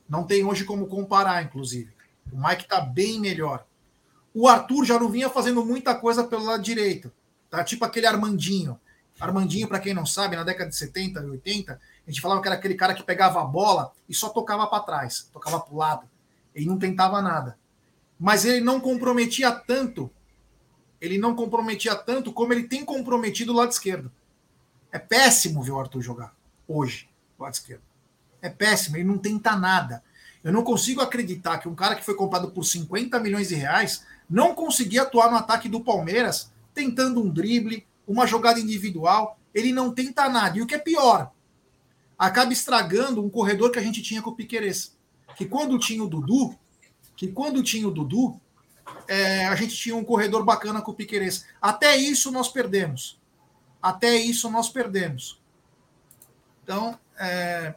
[0.08, 1.92] Não tem hoje como comparar, inclusive.
[2.32, 3.66] O Mike está bem melhor.
[4.36, 7.12] O Arthur já não vinha fazendo muita coisa pelo lado direito.
[7.50, 8.80] Tá tipo aquele Armandinho.
[9.20, 11.74] Armandinho, para quem não sabe, na década de 70 e 80,
[12.06, 14.84] a gente falava que era aquele cara que pegava a bola e só tocava para
[14.84, 16.08] trás, tocava para o lado.
[16.54, 17.58] Ele não tentava nada.
[18.20, 20.12] Mas ele não comprometia tanto.
[21.02, 24.12] Ele não comprometia tanto como ele tem comprometido o lado esquerdo.
[24.96, 26.34] É péssimo ver o Arthur jogar
[26.66, 27.82] hoje, do lado esquerdo.
[28.42, 30.02] É péssimo, ele não tenta nada.
[30.42, 34.06] Eu não consigo acreditar que um cara que foi comprado por 50 milhões de reais
[34.30, 39.38] não conseguia atuar no ataque do Palmeiras tentando um drible, uma jogada individual.
[39.54, 40.58] Ele não tenta nada.
[40.58, 41.30] E o que é pior,
[42.18, 44.96] acaba estragando um corredor que a gente tinha com o Piqueires.
[45.36, 46.58] Que quando tinha o Dudu,
[47.18, 48.40] que quando tinha o Dudu,
[49.10, 51.46] é, a gente tinha um corredor bacana com o Piqueires.
[51.62, 53.20] Até isso nós perdemos.
[53.86, 55.40] Até isso nós perdemos.
[56.64, 57.76] Então, é,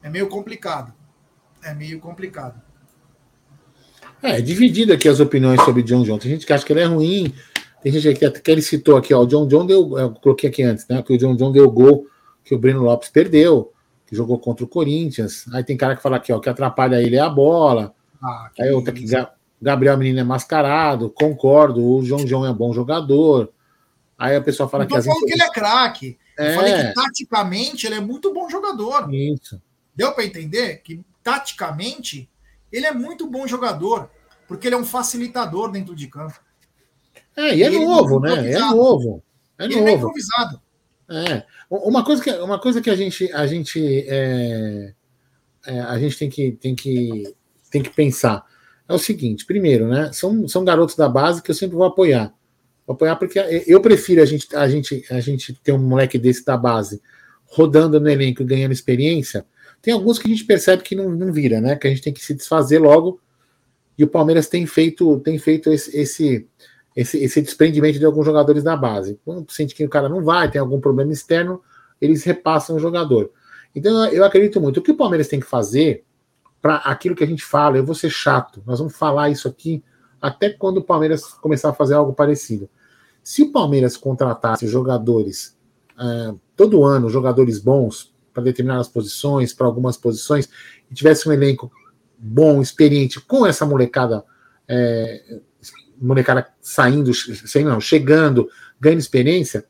[0.00, 0.94] é meio complicado.
[1.64, 2.62] É meio complicado.
[4.22, 6.16] É, é dividido aqui as opiniões sobre John John.
[6.16, 7.34] Tem gente que acha que ele é ruim,
[7.82, 10.62] tem gente que, que ele citou aqui, ó, o John John deu, eu coloquei aqui
[10.62, 12.06] antes, né, que o John John deu gol
[12.44, 13.72] que o Breno Lopes perdeu,
[14.06, 15.44] que jogou contra o Corinthians.
[15.52, 17.92] Aí tem cara que fala aqui, ó, que atrapalha ele é a bola.
[18.22, 19.04] Ah, Aí outra que
[19.60, 23.52] Gabriel Menino é mascarado, concordo, o João João é bom jogador.
[24.22, 24.96] Aí a pessoa fala que.
[24.96, 26.16] Eu falando que ele é craque.
[26.38, 26.52] É.
[26.52, 29.12] Eu falei que taticamente ele é muito bom jogador.
[29.12, 29.60] Isso.
[29.96, 32.30] Deu para entender que taticamente
[32.70, 34.08] ele é muito bom jogador,
[34.46, 36.40] porque ele é um facilitador dentro de campo.
[37.36, 38.52] É, e é e novo, é né?
[38.52, 39.24] É novo.
[39.58, 39.88] É ele é novo.
[39.88, 40.62] é improvisado.
[41.10, 41.44] É.
[41.68, 44.94] Uma coisa que, uma coisa que a gente, a gente, é,
[45.66, 47.34] é, a gente tem que, tem que,
[47.72, 48.46] tem que pensar
[48.88, 50.12] é o seguinte: primeiro, né?
[50.12, 52.32] São, são garotos da base que eu sempre vou apoiar.
[52.88, 56.56] Apoiar porque eu prefiro a gente, a gente, a gente ter um moleque desse da
[56.56, 57.00] base
[57.44, 59.44] rodando no elenco e ganhando experiência.
[59.80, 61.76] Tem alguns que a gente percebe que não, não vira, né?
[61.76, 63.20] Que a gente tem que se desfazer logo.
[63.96, 66.48] E o Palmeiras tem feito, tem feito esse, esse,
[66.96, 69.18] esse, esse desprendimento de alguns jogadores da base.
[69.24, 71.60] Quando sente que o cara não vai, tem algum problema externo,
[72.00, 73.30] eles repassam o jogador.
[73.74, 74.80] Então eu acredito muito.
[74.80, 76.04] O que o Palmeiras tem que fazer
[76.60, 79.82] para aquilo que a gente fala, eu vou ser chato, nós vamos falar isso aqui
[80.22, 82.70] até quando o Palmeiras começar a fazer algo parecido.
[83.24, 85.58] Se o Palmeiras contratasse jogadores
[85.98, 90.48] uh, todo ano, jogadores bons para determinadas posições, para algumas posições,
[90.88, 91.70] e tivesse um elenco
[92.16, 94.24] bom, experiente, com essa molecada,
[94.68, 95.40] é,
[96.00, 98.48] molecada saindo, sei não, chegando,
[98.80, 99.66] ganhando experiência,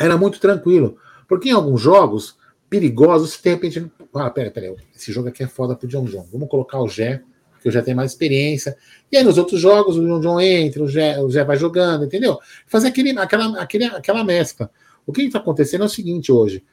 [0.00, 0.98] era muito tranquilo.
[1.28, 2.36] Porque em alguns jogos
[2.68, 6.26] perigosos, de repente, ah, pera, pera, esse jogo aqui é foda pro John John.
[6.30, 7.22] Vamos colocar o Gé
[7.58, 8.76] porque o Gé tem mais experiência.
[9.10, 12.38] E aí nos outros jogos o John entra, o Gé, o Gé vai jogando, entendeu?
[12.66, 14.70] Fazer aquele, aquela, aquele, aquela mescla.
[15.04, 16.64] O que está acontecendo é o seguinte hoje.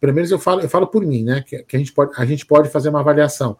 [0.00, 1.42] Pelo menos eu falo, eu falo por mim, né?
[1.46, 3.56] Que, que, a, gente pode, a gente pode fazer uma avaliação.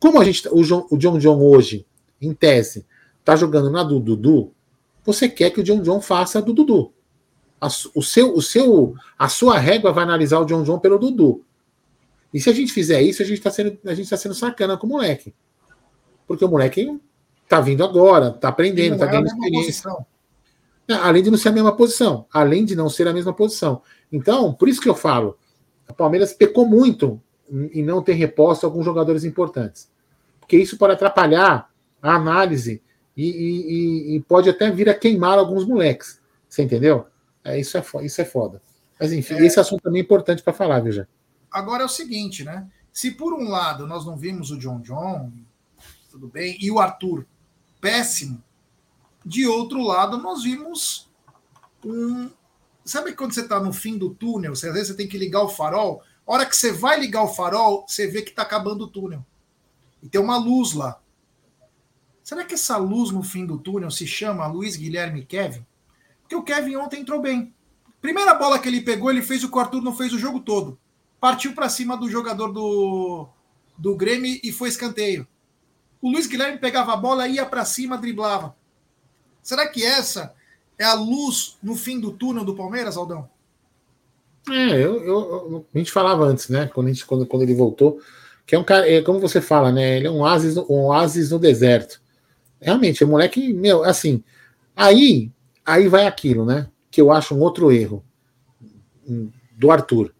[0.00, 1.86] Como a gente, o, John, o John John hoje,
[2.20, 2.86] em tese,
[3.20, 4.52] está jogando na do Dudu,
[5.04, 6.92] você quer que o John John faça do Dudu.
[7.60, 11.44] A, o seu, o seu, a sua régua vai analisar o John John pelo Dudu.
[12.32, 14.76] E se a gente fizer isso, a gente está sendo, a gente tá sendo sacana
[14.76, 15.34] com o moleque.
[16.26, 17.00] Porque o moleque
[17.48, 19.90] tá vindo agora, tá aprendendo, tá é ganhando experiência.
[20.88, 22.26] Além de não ser a mesma posição.
[22.32, 23.82] Além de não ser a mesma posição.
[24.10, 25.36] Então, por isso que eu falo,
[25.88, 29.90] a Palmeiras pecou muito em não ter reposto alguns jogadores importantes.
[30.40, 31.70] Porque isso pode atrapalhar
[32.02, 32.82] a análise
[33.16, 36.20] e, e, e pode até vir a queimar alguns moleques.
[36.48, 37.06] Você entendeu?
[37.44, 38.60] É, isso, é, isso é foda.
[38.98, 39.46] Mas enfim, é...
[39.46, 41.08] esse assunto também é importante para falar, veja.
[41.50, 42.66] Agora é o seguinte, né?
[42.92, 45.30] Se por um lado nós não vimos o John John,
[46.16, 47.26] tudo bem, e o Arthur
[47.78, 48.42] péssimo,
[49.24, 51.10] de outro lado nós vimos
[51.84, 52.30] um.
[52.84, 55.42] Sabe quando você está no fim do túnel, você, às vezes você tem que ligar
[55.42, 56.02] o farol?
[56.26, 59.24] A hora que você vai ligar o farol, você vê que está acabando o túnel.
[60.02, 61.00] E tem uma luz lá.
[62.24, 65.66] Será que essa luz no fim do túnel se chama Luiz Guilherme Kevin?
[66.22, 67.54] Porque o Kevin ontem entrou bem.
[68.00, 70.40] Primeira bola que ele pegou, ele fez o que o Arthur não fez o jogo
[70.40, 70.78] todo.
[71.20, 73.28] Partiu para cima do jogador do,
[73.76, 75.26] do Grêmio e foi escanteio.
[76.00, 78.54] O Luiz Guilherme pegava a bola, ia para cima, driblava.
[79.42, 80.34] Será que essa
[80.78, 83.28] é a luz no fim do túnel do Palmeiras, Aldão?
[84.48, 86.70] É, eu, eu, a gente falava antes, né?
[86.72, 88.00] Quando, a gente, quando, quando ele voltou,
[88.46, 89.96] que é um cara, é, como você fala, né?
[89.96, 92.00] Ele é um oásis, um oásis no deserto.
[92.60, 94.22] Realmente, o moleque, meu, assim,
[94.74, 95.32] aí,
[95.64, 96.68] aí vai aquilo, né?
[96.90, 98.04] Que eu acho um outro erro
[99.08, 100.14] hum, do Arthur.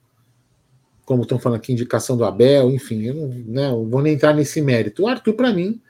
[1.06, 4.34] Como estão falando aqui, indicação do Abel, enfim, eu não, né, eu vou nem entrar
[4.34, 5.04] nesse mérito.
[5.04, 5.80] O Arthur, para mim,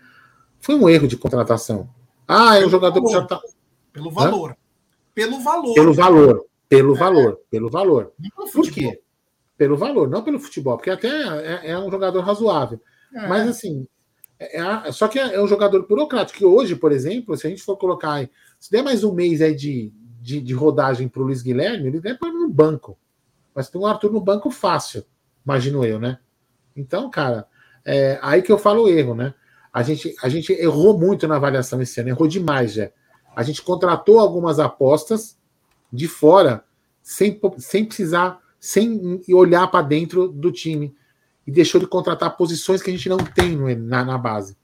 [0.61, 1.89] foi um erro de contratação.
[2.29, 3.09] Ah, é um jogador valor.
[3.09, 3.41] que já tá.
[3.93, 4.51] Pelo valor.
[4.51, 4.57] Hã?
[5.15, 5.75] Pelo valor.
[5.75, 6.45] Pelo valor.
[6.69, 6.99] Pelo é.
[6.99, 7.41] valor.
[7.51, 8.13] Pelo valor.
[8.53, 9.01] Por quê?
[9.57, 12.79] Pelo valor, não pelo futebol, porque até é, é um jogador razoável.
[13.15, 13.27] É.
[13.27, 13.87] Mas assim,
[14.39, 16.39] é, é só que é, um jogador burocrático.
[16.39, 18.29] Que hoje, por exemplo, se a gente for colocar,
[18.61, 22.01] se der mais um mês aí de, de, de rodagem para o Luiz Guilherme, ele
[22.01, 22.99] deve pôr no banco.
[23.57, 25.03] Mas tem um Arthur no banco fácil,
[25.43, 26.19] imagino eu, né?
[26.77, 27.49] Então, cara,
[27.87, 29.33] é aí que eu falo o erro, né?
[29.73, 32.91] A gente, a gente errou muito na avaliação esse ano, errou demais, já.
[33.35, 35.39] A gente contratou algumas apostas
[35.91, 36.65] de fora,
[37.03, 40.95] sem, sem precisar, sem olhar para dentro do time.
[41.47, 44.57] E deixou de contratar posições que a gente não tem na, na base.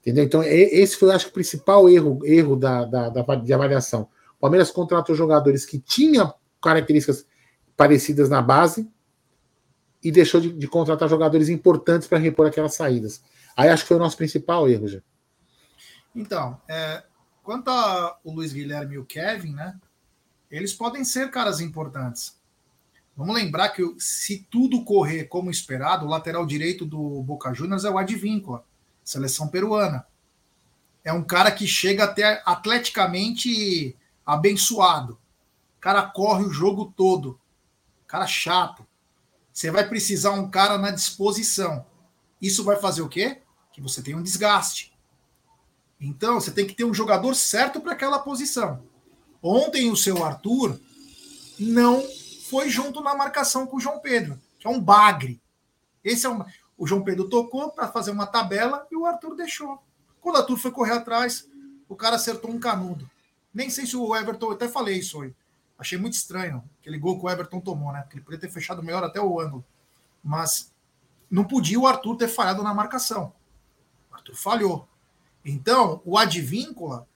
[0.00, 0.24] Entendeu?
[0.24, 4.08] Então, esse foi, acho que, o principal erro, erro da, da, da, de avaliação.
[4.36, 7.26] O Palmeiras contratou jogadores que tinham características
[7.80, 8.86] parecidas na base
[10.04, 13.22] e deixou de, de contratar jogadores importantes para repor aquelas saídas.
[13.56, 15.00] Aí acho que foi o nosso principal erro, já.
[16.14, 17.02] Então, é,
[17.42, 19.80] quanto ao Luiz Guilherme e o Kevin, né?
[20.50, 22.38] Eles podem ser caras importantes.
[23.16, 27.90] Vamos lembrar que se tudo correr como esperado, o lateral direito do Boca Juniors é
[27.90, 28.62] o Advíncula,
[29.02, 30.04] seleção peruana.
[31.02, 35.14] É um cara que chega até atleticamente abençoado.
[35.78, 37.39] O cara corre o jogo todo.
[38.10, 38.84] Cara chato.
[39.52, 41.86] Você vai precisar um cara na disposição.
[42.42, 43.40] Isso vai fazer o quê?
[43.72, 44.92] Que você tenha um desgaste.
[46.00, 48.82] Então, você tem que ter um jogador certo para aquela posição.
[49.40, 50.80] Ontem o seu Arthur
[51.56, 52.02] não
[52.48, 55.40] foi junto na marcação com o João Pedro, que é um bagre.
[56.02, 56.44] Esse é um...
[56.76, 59.80] O João Pedro tocou para fazer uma tabela e o Arthur deixou.
[60.20, 61.46] Quando o Arthur foi correr atrás,
[61.88, 63.08] o cara acertou um canudo.
[63.54, 65.32] Nem sei se o Everton, eu até falei isso aí.
[65.80, 68.02] Achei muito estranho aquele gol que o Everton tomou, né?
[68.02, 69.64] Porque ele poderia ter fechado melhor até o ângulo.
[70.22, 70.72] Mas
[71.30, 73.32] não podia o Arthur ter falhado na marcação.
[74.10, 74.88] O Arthur falhou.
[75.42, 77.08] Então, o Advíncula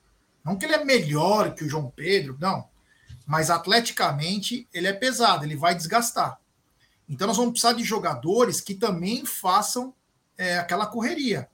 [0.45, 2.69] não que ele é melhor que o João Pedro, não.
[3.27, 6.39] Mas atleticamente ele é pesado, ele vai desgastar.
[7.09, 9.95] Então nós vamos precisar de jogadores que também façam
[10.37, 11.49] é, aquela correria.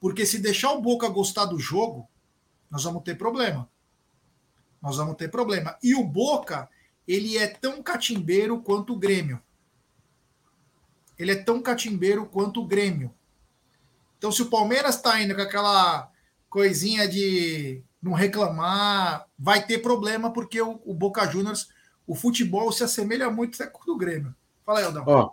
[0.00, 2.08] Porque se deixar o Boca gostar do jogo,
[2.68, 3.68] nós vamos ter problema.
[4.82, 5.76] Nós vamos ter problema.
[5.82, 6.68] E o Boca,
[7.06, 9.40] ele é tão catimbeiro quanto o Grêmio.
[11.18, 13.12] Ele é tão catimbeiro quanto o Grêmio.
[14.18, 16.10] Então, se o Palmeiras está indo com aquela
[16.48, 21.68] coisinha de não reclamar, vai ter problema, porque o, o Boca Juniors,
[22.06, 24.34] o futebol se assemelha muito com o do Grêmio.
[24.64, 25.04] Fala aí, Aldão.
[25.06, 25.32] Ó,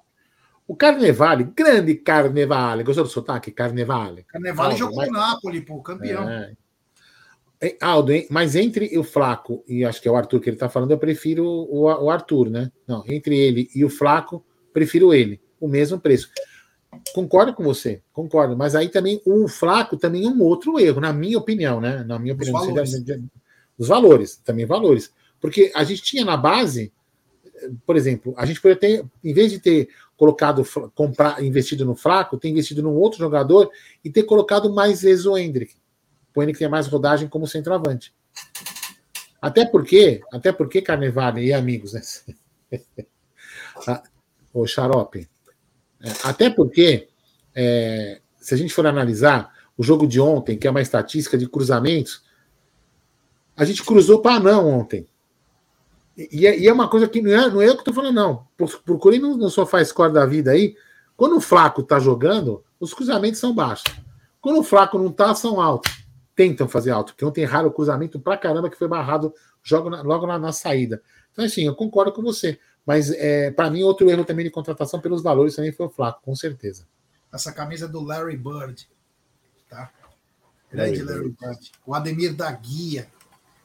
[0.68, 3.52] o Carnevale, grande Carnevale, gostou do sotaque?
[3.52, 4.24] Carnevale.
[4.24, 5.08] Carnevale Aldo, jogou mas...
[5.08, 6.30] no Napoli, pô, campeão.
[6.30, 6.54] É.
[7.80, 8.28] Aldo, hein?
[8.30, 10.98] mas entre o Flaco e acho que é o Arthur que ele tá falando, eu
[10.98, 12.72] prefiro o, o Arthur, né?
[12.88, 16.30] Não, entre ele e o Flaco, prefiro ele, o mesmo preço.
[17.14, 18.58] Concordo com você, concordo.
[18.58, 22.04] Mas aí também o Flaco também é um outro erro, na minha opinião, né?
[22.04, 22.60] Na minha opinião.
[22.60, 23.04] Os valores,
[23.78, 25.12] os valores também valores.
[25.40, 26.94] Porque a gente tinha na base,
[27.86, 32.38] por exemplo, a gente poderia ter, em vez de ter colocado, comprar, investido no Flaco,
[32.38, 33.70] ter investido num outro jogador
[34.04, 35.76] e ter colocado mais vezes o Hendrick.
[36.36, 38.14] O Hendrick tem mais rodagem como centroavante.
[39.42, 42.02] Até porque, até porque, Carnevale e amigos, né?
[44.54, 45.30] o Xarope,
[46.02, 47.08] é, até porque,
[47.56, 51.48] é, se a gente for analisar o jogo de ontem, que é uma estatística de
[51.48, 52.24] cruzamentos,
[53.56, 55.08] a gente cruzou para não ontem.
[56.16, 58.16] E é, e é, uma coisa que não é, não é eu que estou falando,
[58.16, 58.48] não.
[58.86, 60.76] Procurem no, no Sofá Score da vida aí.
[61.16, 63.86] Quando o Flaco está jogando, os cruzamentos são baixos.
[64.40, 66.03] Quando o Flaco não está, são altos.
[66.36, 69.34] Tentam fazer alto, porque ontem erraram o cruzamento pra caramba que foi barrado
[69.72, 71.02] logo na, logo na, na saída.
[71.32, 72.60] Então, assim, eu concordo com você.
[72.86, 76.22] Mas, é, para mim, outro erro também de contratação pelos valores também foi o Flaco,
[76.22, 76.88] com certeza.
[77.32, 78.88] Essa camisa é do Larry Bird.
[79.70, 79.92] Tá?
[80.72, 81.72] Grande Larry, Larry Bird.
[81.86, 83.08] O Ademir da Guia,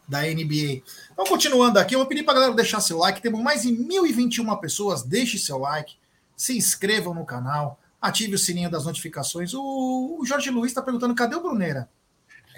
[0.09, 0.83] da NBA.
[1.13, 3.21] Então, continuando aqui, eu vou pedir para galera deixar seu like.
[3.21, 5.03] Temos mais de 1.021 pessoas.
[5.03, 5.97] Deixe seu like,
[6.37, 9.53] se inscrevam no canal, ative o sininho das notificações.
[9.53, 11.91] O, o Jorge Luiz está perguntando: cadê o Bruneira?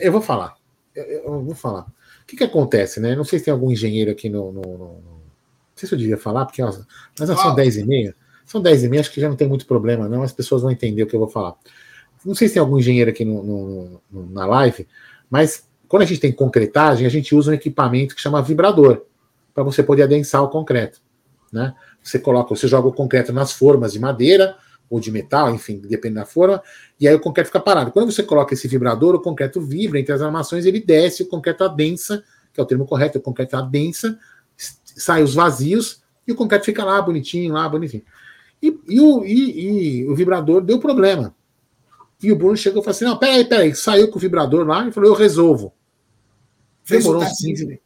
[0.00, 0.56] Eu vou falar.
[0.94, 1.82] Eu, eu, vou falar.
[2.22, 3.14] O que, que acontece, né?
[3.14, 5.20] Não sei se tem algum engenheiro aqui no, no, no
[5.80, 6.72] sei se eu devia falar, porque ó,
[7.18, 8.14] mas são 10 e meia.
[8.44, 10.22] São 10 e meia, acho que já não tem muito problema, não.
[10.22, 11.54] As pessoas vão entender o que eu vou falar.
[12.24, 14.86] Não sei se tem algum engenheiro aqui no, no, na live,
[15.30, 19.02] mas quando a gente tem concretagem, a gente usa um equipamento que chama vibrador,
[19.54, 21.00] para você poder adensar o concreto.
[21.52, 21.74] Né?
[22.02, 24.56] Você coloca, você joga o concreto nas formas de madeira,
[24.90, 26.60] ou de metal, enfim, depende da forma,
[26.98, 27.92] e aí o concreto fica parado.
[27.92, 31.62] Quando você coloca esse vibrador, o concreto vibra entre as armações, ele desce, o concreto
[31.62, 34.18] adensa, que é o termo correto, o concreto adensa,
[34.56, 38.02] sai os vazios, e o concreto fica lá bonitinho, lá bonitinho.
[38.60, 41.34] E, e, o, e, e o vibrador deu problema.
[42.22, 44.86] E o Bruno chegou e falou assim: não, peraí, peraí, saiu com o vibrador lá
[44.86, 45.72] e falou: eu resolvo.
[46.84, 47.80] Fez Demorou uns 15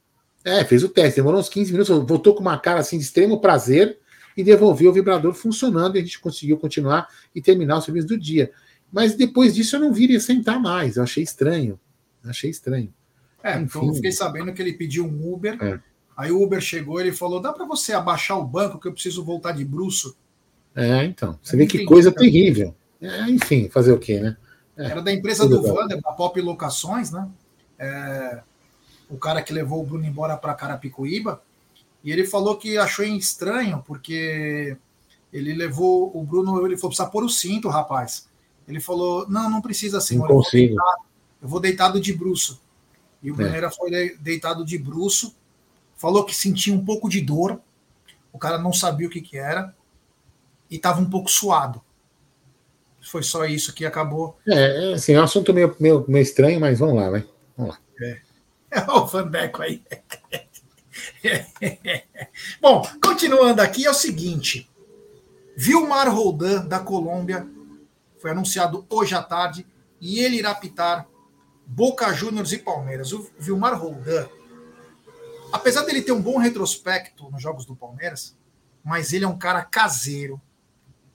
[0.45, 3.41] É, fez o teste, demorou uns 15 minutos, voltou com uma cara assim de extremo
[3.41, 3.99] prazer
[4.37, 8.19] e devolveu o vibrador funcionando e a gente conseguiu continuar e terminar o serviço do
[8.19, 8.51] dia.
[8.93, 11.79] Mas depois disso eu não viria sentar mais, eu achei estranho.
[12.25, 12.93] Achei estranho.
[13.43, 13.79] É, então Enfim.
[13.79, 15.63] então eu fiquei sabendo que ele pediu um Uber.
[15.63, 15.81] É.
[16.17, 18.93] Aí o Uber chegou e ele falou: dá para você abaixar o banco que eu
[18.93, 20.17] preciso voltar de bruxo.
[20.75, 21.39] É, então.
[21.43, 22.75] Você vê que coisa terrível.
[23.01, 24.37] É, enfim, fazer o quê, né?
[24.77, 27.29] É, Era da empresa do Wander, da Pop Locações, né?
[27.79, 28.41] É,
[29.09, 31.43] o cara que levou o Bruno embora para Carapicuíba.
[32.05, 34.77] E ele falou que achou estranho, porque
[35.33, 38.29] ele levou o Bruno, ele falou: precisa pôr o cinto, rapaz.
[38.69, 40.29] Ele falou: não, não precisa, senhor.
[40.29, 40.75] Não consigo.
[40.75, 41.05] Eu vou, deitado,
[41.43, 42.61] eu vou deitado de bruxo.
[43.23, 43.71] E o Bruneira é.
[43.71, 45.35] foi deitado de bruxo,
[45.97, 47.59] falou que sentia um pouco de dor.
[48.31, 49.75] O cara não sabia o que, que era
[50.71, 51.81] e estava um pouco suado.
[53.01, 54.39] Foi só isso que acabou.
[54.47, 57.27] É, é assim, é um assunto meio, meio, meio estranho, mas vamos lá, vai.
[57.57, 57.81] Vamos lá.
[58.01, 58.21] É.
[58.81, 59.83] é o Vandeco aí.
[62.61, 64.69] Bom, continuando aqui, é o seguinte:
[65.57, 67.47] Vilmar Roldan, da Colômbia,
[68.19, 69.67] foi anunciado hoje à tarde
[70.01, 71.07] e ele irá pitar
[71.67, 73.13] Boca Juniors e Palmeiras.
[73.13, 74.29] O Vilmar Roldan,
[75.53, 78.37] apesar dele ter um bom retrospecto nos jogos do Palmeiras,
[78.83, 80.41] mas ele é um cara caseiro.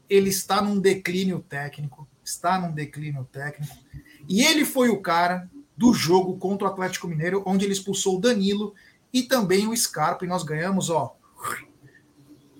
[0.09, 3.75] Ele está num declínio técnico, está num declínio técnico.
[4.27, 8.19] E ele foi o cara do jogo contra o Atlético Mineiro, onde ele expulsou o
[8.19, 8.73] Danilo
[9.13, 11.15] e também o Scarpa, e nós ganhamos, ó,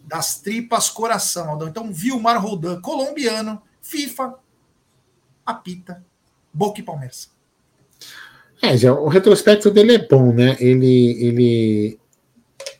[0.05, 1.67] das tripas coração, Aldão.
[1.67, 4.35] Então, Vilmar Roldan, colombiano, FIFA,
[5.45, 6.03] apita,
[6.51, 7.29] Boca e Palmeiras.
[8.61, 10.57] É, já, o retrospecto dele é bom, né?
[10.59, 11.99] Ele, ele,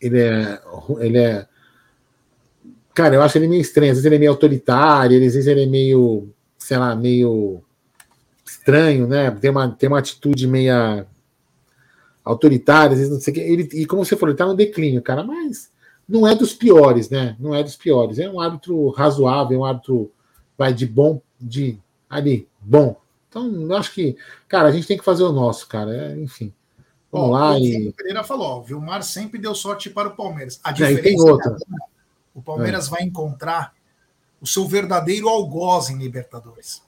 [0.01, 0.61] ele é,
[0.99, 1.47] ele é,
[2.93, 3.91] cara, eu acho ele meio estranho.
[3.91, 7.63] Às vezes ele é meio autoritário, às vezes ele é meio, sei lá, meio
[8.45, 9.31] estranho, né?
[9.31, 11.07] Tem uma, tem uma atitude meia
[12.29, 13.41] autoritária, às vezes não sei o que.
[13.41, 15.71] Ele, e como você falou, ele tá no declínio, cara, mas
[16.07, 17.35] não é dos piores, né?
[17.39, 18.19] Não é dos piores.
[18.19, 20.11] É um árbitro razoável, um árbitro
[20.57, 22.95] vai de bom, de ali, bom.
[23.27, 24.15] Então, eu acho que,
[24.47, 25.95] cara, a gente tem que fazer o nosso, cara.
[25.95, 26.53] É, enfim.
[27.11, 27.53] Vamos lá.
[27.53, 27.93] O e...
[27.93, 30.59] Pereira falou: o Vilmar sempre deu sorte para o Palmeiras.
[30.63, 31.51] A diferença é, tem outra.
[31.51, 31.89] É
[32.33, 32.89] o Palmeiras é.
[32.91, 33.73] vai encontrar
[34.41, 36.81] o seu verdadeiro algoz em Libertadores.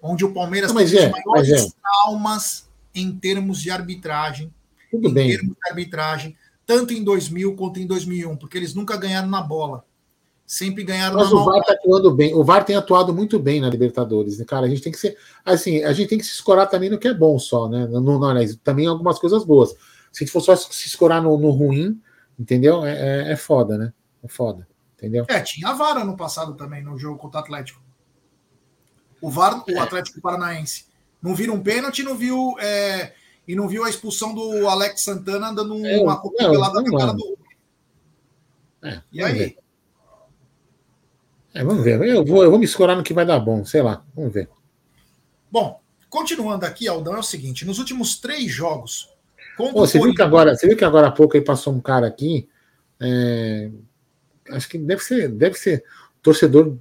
[0.00, 1.66] Onde o Palmeiras não, tem é, os maiores é.
[1.80, 4.53] traumas em termos de arbitragem
[4.96, 5.28] tudo em bem.
[5.30, 6.36] termos de arbitragem,
[6.66, 9.84] tanto em 2000 quanto em 2001, porque eles nunca ganharam na bola.
[10.46, 12.34] Sempre ganharam Mas na o VAR está atuando bem.
[12.34, 14.66] O VAR tem atuado muito bem na Libertadores, né, cara?
[14.66, 15.16] A gente tem que ser.
[15.42, 17.86] Assim, a gente tem que se escorar também no que é bom só, né?
[17.86, 19.70] No, no, no também algumas coisas boas.
[20.12, 21.98] Se a gente for só se escorar no, no ruim,
[22.38, 22.84] entendeu?
[22.84, 23.92] É, é, é, foda, né?
[24.22, 24.68] É foda,
[24.98, 25.24] entendeu?
[25.28, 27.80] É, tinha a VAR no passado também, no jogo contra o Atlético.
[29.22, 29.78] O VAR, o é.
[29.78, 30.86] Atlético Paranaense.
[31.22, 32.54] Não viram um pênalti, não viu.
[32.60, 33.14] É,
[33.46, 37.38] e não viu a expulsão do Alex Santana dando é, uma cotovelada na cara do
[38.82, 39.56] é, E aí?
[41.54, 42.02] É, vamos ver.
[42.02, 44.04] Eu vou, eu vou me escorar no que vai dar bom, sei lá.
[44.14, 44.48] Vamos ver.
[45.50, 45.80] Bom,
[46.10, 49.08] continuando aqui, Aldão, é o seguinte: nos últimos três jogos.
[49.58, 52.06] Ô, você, viu que agora, você viu que agora há pouco aí passou um cara
[52.06, 52.48] aqui.
[53.00, 53.70] É,
[54.50, 55.84] acho que deve ser, deve ser
[56.20, 56.76] torcedor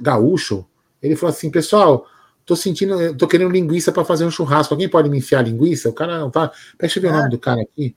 [0.00, 0.66] gaúcho.
[1.02, 2.06] Ele falou assim, pessoal,
[2.44, 4.74] tô sentindo, tô querendo linguiça para fazer um churrasco.
[4.74, 5.88] Alguém pode me enfiar linguiça?
[5.88, 6.52] O cara não tá.
[6.78, 7.94] Deixa eu ver o nome do cara aqui.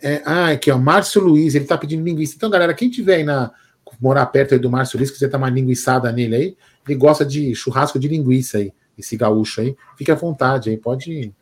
[0.00, 2.34] É, ah, aqui, ó, Márcio Luiz, ele tá pedindo linguiça.
[2.36, 3.52] Então, galera, quem tiver aí na.
[4.00, 6.56] morar perto do Márcio Luiz, quiser dar uma linguiçada nele aí,
[6.86, 9.76] ele gosta de churrasco de linguiça aí, esse gaúcho aí.
[9.96, 11.32] Fique à vontade aí, pode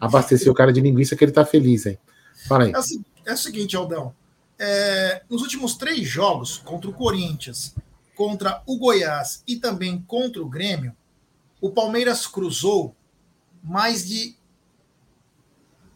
[0.00, 1.98] abastecer o cara de linguiça que ele tá feliz aí.
[2.48, 2.72] Fala aí.
[2.72, 4.12] É, é o seguinte, Aldão.
[4.58, 7.76] É, nos últimos três jogos contra o Corinthians,
[8.16, 10.92] contra o Goiás e também contra o Grêmio,
[11.60, 12.94] o Palmeiras cruzou
[13.62, 14.36] mais de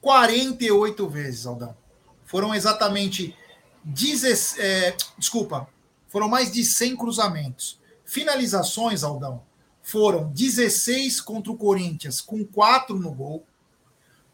[0.00, 1.76] 48 vezes, Aldão.
[2.24, 3.36] Foram exatamente
[3.84, 5.68] 10, é, desculpa,
[6.08, 7.80] foram mais de 100 cruzamentos.
[8.04, 9.42] Finalizações, Aldão,
[9.82, 13.46] foram 16 contra o Corinthians, com 4 no gol.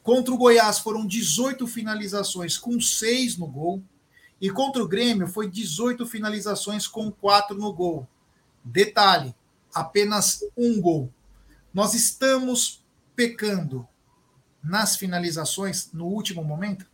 [0.02, 3.82] Contra o Goiás foram 18 finalizações, com 6 no gol.
[4.40, 8.06] E contra o Grêmio foi 18 finalizações, com 4 no gol.
[8.64, 9.34] Detalhe:
[9.74, 11.12] apenas um gol.
[11.78, 13.86] Nós estamos pecando
[14.64, 16.84] nas finalizações no último momento?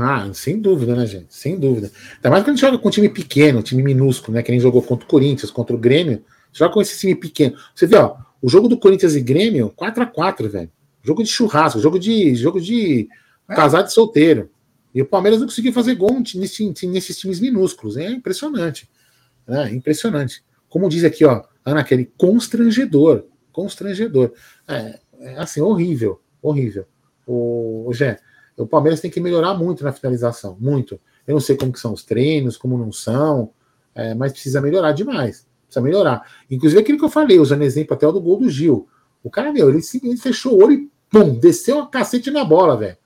[0.00, 1.34] Ah, sem dúvida, né, gente?
[1.34, 1.90] Sem dúvida.
[2.14, 4.42] Ainda mais quando a gente joga com um time pequeno, um time minúsculo, né?
[4.44, 6.24] Que nem jogou contra o Corinthians, contra o Grêmio.
[6.52, 7.56] Joga com esse time pequeno.
[7.74, 10.70] Você vê, ó, o jogo do Corinthians e Grêmio, 4 a 4 velho.
[11.02, 13.08] Jogo de churrasco, jogo de jogo de
[13.48, 13.54] é.
[13.56, 14.48] casado e solteiro.
[14.94, 17.96] E o Palmeiras não conseguiu fazer gol nesses, nesses times minúsculos.
[17.96, 18.88] É impressionante.
[19.48, 20.44] É impressionante.
[20.68, 23.24] Como diz aqui, ó, Ana Kelly, constrangedor.
[23.54, 24.32] Constrangedor.
[24.68, 26.20] É, é assim, horrível.
[26.42, 26.84] Horrível.
[27.26, 28.18] O, o Gé,
[28.56, 30.56] o Palmeiras tem que melhorar muito na finalização.
[30.60, 31.00] Muito.
[31.26, 33.50] Eu não sei como que são os treinos, como não são,
[33.94, 35.46] é, mas precisa melhorar demais.
[35.66, 36.28] Precisa melhorar.
[36.50, 38.88] Inclusive aquilo que eu falei, usando exemplo até do gol do Gil.
[39.22, 42.76] O cara, meu, ele, ele fechou o olho e pum, desceu a cacete na bola,
[42.76, 42.98] velho.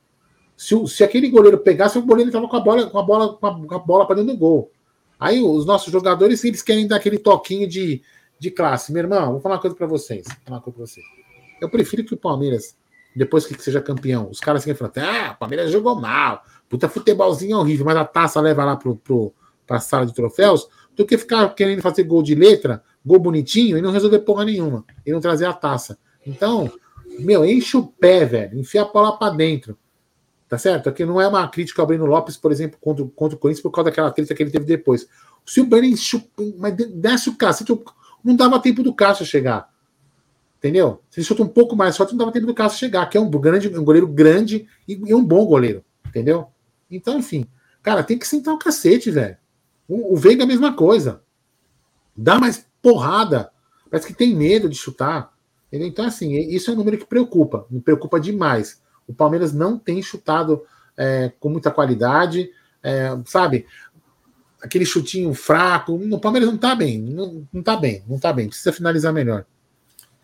[0.56, 3.74] Se, se aquele goleiro pegasse, o goleiro estava com a bola, com a bola, com
[3.74, 4.72] a bola para dentro do gol.
[5.20, 8.02] Aí os nossos jogadores, eles querem dar aquele toquinho de,
[8.38, 8.92] de classe.
[8.92, 10.26] Meu irmão, vou falar uma coisa para vocês.
[10.26, 11.06] Vou falar uma coisa pra vocês.
[11.60, 12.76] Eu prefiro que o Palmeiras,
[13.14, 17.58] depois que seja campeão, os caras ficam falando, ah, o Palmeiras jogou mal, puta futebolzinho
[17.58, 19.32] horrível, mas a taça leva lá pro, pro,
[19.66, 23.82] pra sala de troféus, do que ficar querendo fazer gol de letra, gol bonitinho, e
[23.82, 25.98] não resolver porra nenhuma, e não trazer a taça.
[26.26, 26.70] Então,
[27.18, 29.76] meu, enche o pé, velho, enfia a bola pra dentro.
[30.48, 30.88] Tá certo?
[30.88, 33.70] Aqui não é uma crítica ao Breno Lopes, por exemplo, contra, contra o Corinthians, por
[33.70, 35.06] causa daquela crítica que ele teve depois.
[35.44, 35.94] Se o Breno
[36.56, 37.70] mas desce o cacete,
[38.24, 39.70] não dava tempo do Cássio chegar.
[40.58, 41.02] Entendeu?
[41.08, 43.20] Se ele chuta um pouco mais forte, não dava tempo do Cássio chegar, que é
[43.20, 45.84] um, grande, um goleiro grande e, e um bom goleiro.
[46.06, 46.48] Entendeu?
[46.90, 47.46] Então, enfim.
[47.82, 49.36] Cara, tem que sentar o cacete, velho.
[49.88, 51.22] O, o Veiga é a mesma coisa.
[52.16, 53.50] Dá mais porrada.
[53.88, 55.32] Parece que tem medo de chutar.
[55.68, 55.88] Entendeu?
[55.88, 57.66] Então, assim, isso é um número que preocupa.
[57.70, 58.82] Me preocupa demais.
[59.06, 60.64] O Palmeiras não tem chutado
[60.96, 62.50] é, com muita qualidade,
[62.82, 63.66] é, sabe?
[64.60, 65.94] Aquele chutinho fraco.
[65.94, 68.48] O Palmeiras não tá bem, não, não tá bem, não tá bem.
[68.48, 69.44] Precisa finalizar melhor.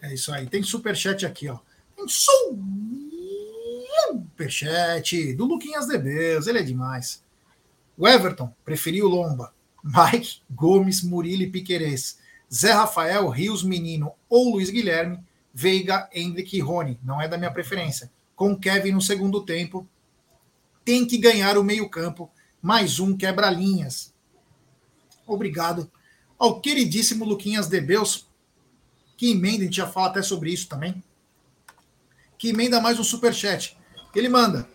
[0.03, 0.47] É isso aí.
[0.47, 1.59] Tem superchat aqui, ó.
[1.97, 2.07] Tem
[4.29, 7.23] superchat do Luquinhas Debeus, ele é demais.
[7.97, 9.53] O Everton preferiu Lomba.
[9.83, 12.19] Mike, Gomes, Murilo e Piquerez.
[12.53, 15.19] Zé Rafael, Rios Menino ou Luiz Guilherme,
[15.53, 16.99] Veiga, Hendrick e Rony.
[17.03, 19.87] Não é da minha preferência com Kevin no segundo tempo.
[20.85, 22.31] Tem que ganhar o meio-campo.
[22.61, 24.14] Mais um quebra-linhas.
[25.27, 25.91] Obrigado
[26.39, 28.27] ao queridíssimo Luquinhas Debeus,
[29.17, 31.03] que emenda, a gente já fala até sobre isso também.
[32.37, 33.77] Que emenda mais um superchat.
[34.15, 34.69] Ele manda.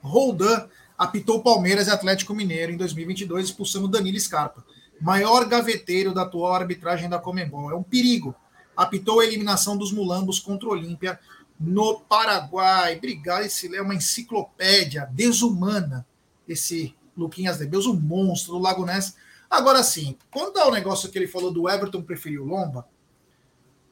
[0.00, 4.64] Roldan apitou Palmeiras e Atlético Mineiro em 2022, expulsando Danilo Scarpa.
[5.00, 7.70] Maior gaveteiro da atual arbitragem da Comembol.
[7.70, 8.34] É um perigo.
[8.76, 11.18] Apitou a eliminação dos mulambos contra o Olímpia
[11.58, 12.96] no Paraguai.
[12.96, 16.06] Obrigado, esse é uma enciclopédia desumana,
[16.46, 19.16] esse Luquinhas de Deus, um monstro do Lago Ness.
[19.50, 22.86] Agora sim, quanto ao negócio que ele falou do Everton preferir o Lomba,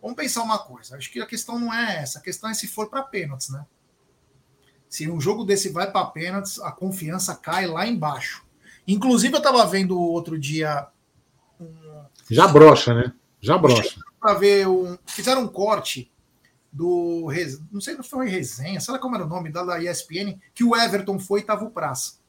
[0.01, 0.97] vamos pensar uma coisa.
[0.97, 3.65] Acho que a questão não é essa, a questão é se for para pênaltis, né?
[4.89, 8.45] Se um jogo desse vai para pênaltis, a confiança cai lá embaixo.
[8.87, 10.87] Inclusive, eu estava vendo outro dia.
[11.61, 12.05] Um...
[12.31, 13.13] Já brocha, né?
[13.41, 14.01] Já brocha.
[14.21, 14.97] Para ver um.
[15.05, 16.13] Fizeram um corte
[16.73, 17.29] do.
[17.73, 20.77] Não sei se foi resenha, sei lá como era o nome da, ESPN, que o
[20.77, 22.21] Everton foi e tava o Praz.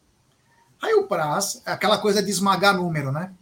[0.82, 3.34] Aí o Praz, aquela coisa de esmagar número, né?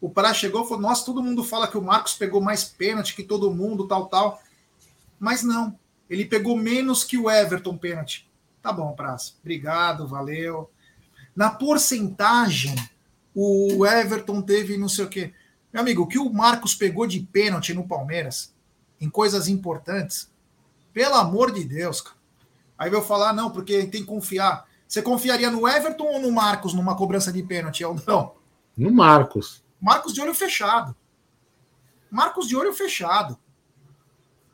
[0.00, 3.14] O Praz chegou e falou: Nossa, todo mundo fala que o Marcos pegou mais pênalti
[3.14, 4.42] que todo mundo, tal, tal.
[5.18, 5.78] Mas não,
[6.08, 8.28] ele pegou menos que o Everton pênalti.
[8.60, 9.36] Tá bom, Praz.
[9.40, 10.70] Obrigado, valeu.
[11.34, 12.74] Na porcentagem,
[13.34, 15.32] o Everton teve não sei o quê.
[15.72, 18.54] Meu amigo, o que o Marcos pegou de pênalti no Palmeiras
[19.00, 20.30] em coisas importantes,
[20.92, 22.16] pelo amor de Deus, cara.
[22.78, 24.66] Aí eu falar, não, porque tem que confiar.
[24.94, 28.36] Você confiaria no Everton ou no Marcos numa cobrança de pênalti, Aldão?
[28.76, 29.60] No Marcos.
[29.80, 30.94] Marcos de olho fechado.
[32.08, 33.36] Marcos de olho fechado.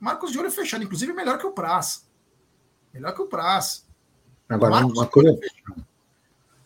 [0.01, 2.09] Marcos de olho fechado, inclusive melhor que o Praz.
[2.91, 3.86] Melhor que o Praz.
[4.49, 5.38] Agora, uma coisa.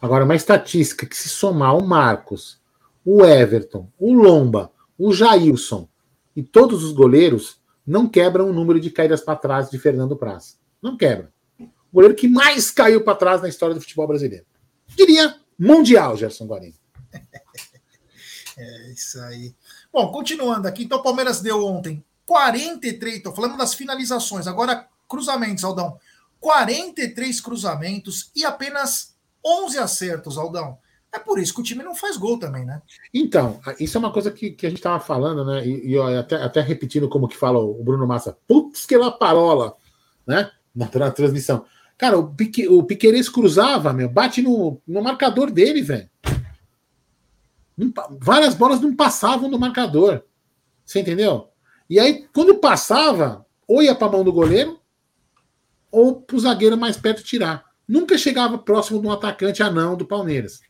[0.01, 2.61] Agora, uma estatística que se somar o Marcos,
[3.05, 5.89] o Everton, o Lomba, o Jailson
[6.37, 10.61] e todos os goleiros, não quebram o número de caídas para trás de Fernando Praz.
[10.81, 11.34] Não quebra.
[11.95, 14.45] O goleiro que mais caiu para trás na história do futebol brasileiro.
[14.97, 16.75] Diria mundial, Gerson Guarino.
[18.57, 19.53] É isso aí.
[19.93, 25.65] Bom, continuando aqui, então o Palmeiras deu ontem 43, estou falando das finalizações, agora cruzamentos,
[25.65, 25.99] Aldão.
[26.39, 30.79] 43 cruzamentos e apenas 11 acertos, Aldão.
[31.13, 32.81] É por isso que o time não faz gol também, né?
[33.13, 35.67] Então, isso é uma coisa que, que a gente estava falando, né?
[35.67, 39.11] E, e ó, até, até, repetindo como que fala o Bruno Massa, putz que lá
[39.11, 39.77] parola,
[40.25, 40.49] né?
[40.73, 41.67] Na, na transmissão.
[41.97, 46.11] Cara, o, Pique, o Piqueires cruzava, meu, bate no, no marcador dele, velho.
[48.21, 50.23] Várias bolas não passavam no marcador.
[50.85, 51.49] Você entendeu?
[51.89, 54.81] E aí, quando passava, ou ia para mão do goleiro,
[55.91, 57.65] ou para o zagueiro mais perto tirar.
[57.87, 60.61] Nunca chegava próximo de um atacante anão do Palmeiras.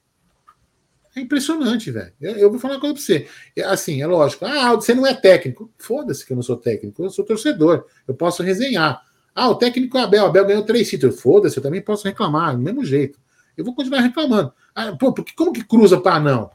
[1.16, 2.12] É impressionante, velho.
[2.20, 3.28] Eu, eu, vou falar uma coisa pra você.
[3.56, 4.44] É, assim, é lógico.
[4.44, 5.72] Ah, você não é técnico.
[5.78, 7.04] Foda-se que eu não sou técnico.
[7.04, 7.86] Eu sou torcedor.
[8.06, 9.00] Eu posso resenhar.
[9.34, 10.24] Ah, o técnico é o Abel.
[10.24, 11.20] O Abel ganhou três títulos.
[11.20, 13.18] Foda-se, eu também posso reclamar, do mesmo jeito.
[13.56, 14.52] Eu vou continuar reclamando.
[14.74, 16.50] Ah, pô, porque, como que cruza para não?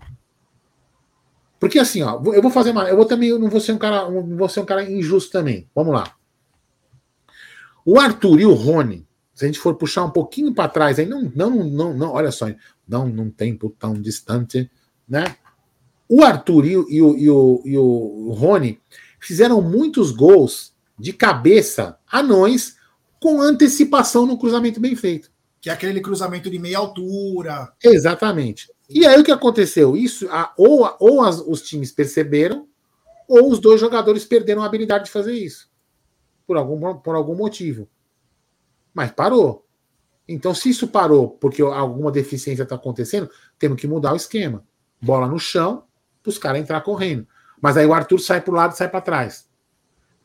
[1.60, 2.88] Porque assim, ó, eu vou fazer uma.
[2.88, 5.68] Eu vou também, eu não vou ser um cara, vou ser um cara injusto também.
[5.76, 6.16] Vamos lá.
[7.86, 11.06] O Arthur e o Rony, se a gente for puxar um pouquinho para trás, aí
[11.06, 12.48] não, não, não, não, olha só,
[12.88, 14.70] não num tempo tão distante,
[15.08, 15.36] né?
[16.08, 18.80] O Arthur e, e, o, e, o, e o Rony
[19.20, 22.78] fizeram muitos gols de cabeça anões
[23.20, 25.32] com antecipação no cruzamento bem feito.
[25.62, 27.74] Que é aquele cruzamento de meia altura.
[27.84, 28.72] Exatamente.
[28.90, 29.96] E aí o que aconteceu?
[29.96, 32.68] Isso, a, ou, ou as, os times perceberam,
[33.28, 35.70] ou os dois jogadores perderam a habilidade de fazer isso.
[36.48, 37.88] Por algum, por algum motivo.
[38.94, 39.66] Mas parou.
[40.28, 44.64] Então, se isso parou porque alguma deficiência está acontecendo, temos que mudar o esquema.
[45.02, 45.84] Bola no chão,
[46.22, 47.28] para os caras entrar correndo.
[47.62, 49.49] Mas aí o Arthur sai para o lado sai para trás.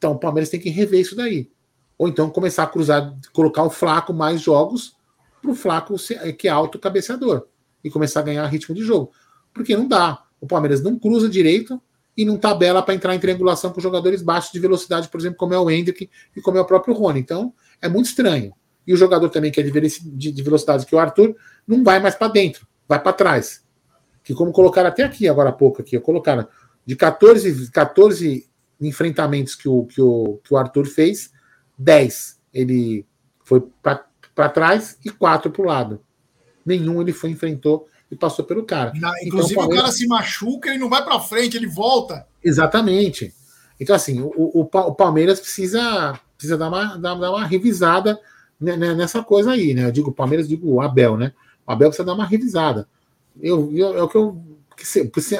[0.04, 1.50] Então o Palmeiras tem que rever isso daí.
[1.96, 4.94] Ou então começar a cruzar, colocar o Flaco mais jogos
[5.40, 5.96] para o Flaco
[6.38, 7.46] que é alto cabeceador
[7.82, 9.12] e começar a ganhar ritmo de jogo.
[9.54, 10.22] Porque não dá.
[10.42, 11.80] O Palmeiras não cruza direito
[12.14, 15.54] e não tabela para entrar em triangulação com jogadores baixos de velocidade, por exemplo, como
[15.54, 17.20] é o Hendrick e como é o próprio Rony.
[17.20, 18.52] Então é muito estranho.
[18.86, 21.34] E o jogador também que é de velocidade, que é o Arthur,
[21.66, 23.64] não vai mais para dentro, vai para trás.
[24.22, 26.46] Que como colocaram até aqui agora há pouco aqui, colocaram
[26.84, 28.46] de 14, 14
[28.80, 31.32] enfrentamentos que o, que o, que o Arthur fez,
[31.78, 33.04] 10 ele
[33.42, 36.00] foi para trás e 4 para o lado.
[36.64, 38.92] Nenhum ele foi, enfrentou e passou pelo cara.
[38.94, 42.26] Na, então, inclusive, então, o, cara se machuca, ele não vai para frente, ele volta.
[42.42, 43.34] Exatamente.
[43.78, 48.18] Então, assim, o, o, o Palmeiras precisa, precisa dar, uma, dar, dar uma revisada
[48.60, 49.84] nessa coisa aí, né?
[49.84, 51.32] Eu digo Palmeiras, digo o Abel, né?
[51.66, 52.88] O Abel precisa dar uma revisada.
[53.40, 54.40] Eu, eu, é o que eu.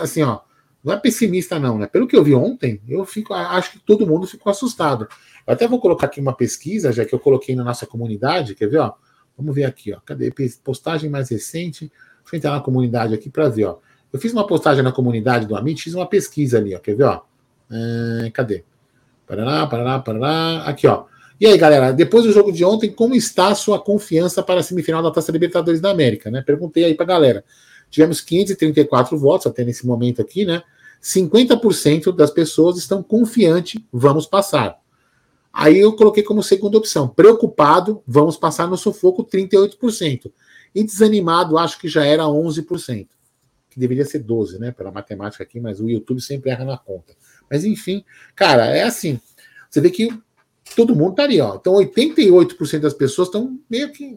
[0.02, 0.40] Assim, ó,
[0.84, 1.86] não é pessimista, não, né?
[1.86, 5.08] Pelo que eu vi ontem, eu fico, acho que todo mundo ficou assustado.
[5.46, 8.68] Eu até vou colocar aqui uma pesquisa, já que eu coloquei na nossa comunidade, quer
[8.68, 8.92] ver, ó?
[9.36, 10.00] Vamos ver aqui, ó.
[10.04, 10.32] Cadê?
[10.62, 11.90] Postagem mais recente.
[12.22, 13.78] Deixa eu entrar na comunidade aqui para ver, ó.
[14.12, 16.78] Eu fiz uma postagem na comunidade do Amit, fiz uma pesquisa ali, ó.
[16.78, 17.22] Quer ver, ó?
[17.70, 18.62] É, cadê?
[19.26, 20.64] Parará, parará, parará.
[20.64, 21.06] Aqui, ó.
[21.40, 24.62] E aí, galera, depois do jogo de ontem, como está a sua confiança para a
[24.62, 26.42] semifinal da Taça Libertadores da América, né?
[26.42, 27.44] Perguntei aí pra galera.
[27.90, 30.62] Tivemos 534 votos até nesse momento aqui, né?
[31.04, 34.78] 50% das pessoas estão confiantes, vamos passar.
[35.52, 40.32] Aí eu coloquei como segunda opção, preocupado, vamos passar no sufoco 38%.
[40.74, 43.06] E desanimado, acho que já era 11%.
[43.68, 47.14] Que deveria ser 12, né, pela matemática aqui, mas o YouTube sempre erra na conta.
[47.50, 48.02] Mas enfim,
[48.34, 49.20] cara, é assim.
[49.68, 50.08] Você vê que
[50.74, 51.56] todo mundo estaria, ó.
[51.56, 54.16] Então 88% das pessoas estão meio que,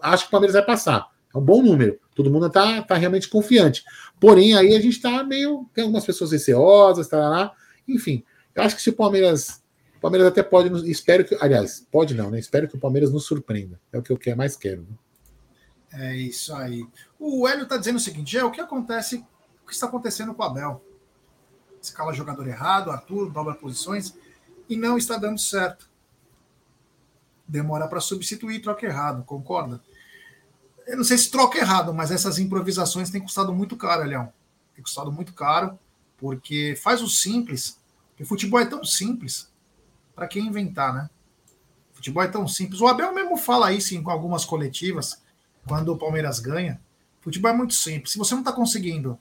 [0.00, 1.11] acho que o Palmeiras vai passar.
[1.34, 1.98] É um bom número.
[2.14, 3.84] Todo mundo está tá realmente confiante.
[4.20, 5.68] Porém, aí a gente está meio.
[5.74, 7.52] Tem algumas pessoas receosas, tá lá.
[7.88, 8.24] Enfim,
[8.54, 9.62] eu acho que se o Palmeiras.
[9.96, 10.90] O Palmeiras até pode.
[10.90, 11.36] Espero que.
[11.40, 12.38] Aliás, pode não, né?
[12.38, 13.80] Espero que o Palmeiras nos surpreenda.
[13.92, 14.82] É o que eu mais quero.
[14.82, 14.96] Né?
[15.92, 16.86] É isso aí.
[17.18, 19.24] O Hélio está dizendo o seguinte: é o que acontece,
[19.62, 20.84] o que está acontecendo com o Abel?
[21.80, 24.14] Escala jogador errado, Arthur, dobra posições,
[24.68, 25.90] e não está dando certo.
[27.46, 29.82] Demora para substituir, troca errado, concorda?
[30.86, 34.32] Eu não sei se troca errado, mas essas improvisações têm custado muito caro, Leão.
[34.74, 35.78] Tem custado muito caro,
[36.16, 37.78] porque faz o simples.
[38.10, 39.50] Porque futebol é tão simples.
[40.14, 41.10] Para quem inventar, né?
[41.92, 42.80] Futebol é tão simples.
[42.80, 45.22] O Abel mesmo fala isso em algumas coletivas,
[45.66, 46.80] quando o Palmeiras ganha.
[47.20, 48.12] Futebol é muito simples.
[48.12, 49.18] Se você não está conseguindo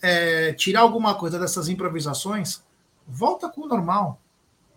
[0.00, 2.62] é, tirar alguma coisa dessas improvisações,
[3.06, 4.20] volta com o normal.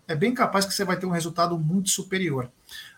[0.06, 2.50] É bem capaz que você vai ter um resultado muito superior.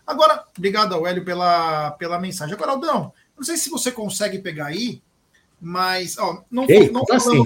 [0.05, 2.53] Agora, obrigado ao Hélio pela, pela mensagem.
[2.53, 5.01] Agora, Aldão, não sei se você consegue pegar aí,
[5.59, 7.43] mas ó, não, Ei, não assim?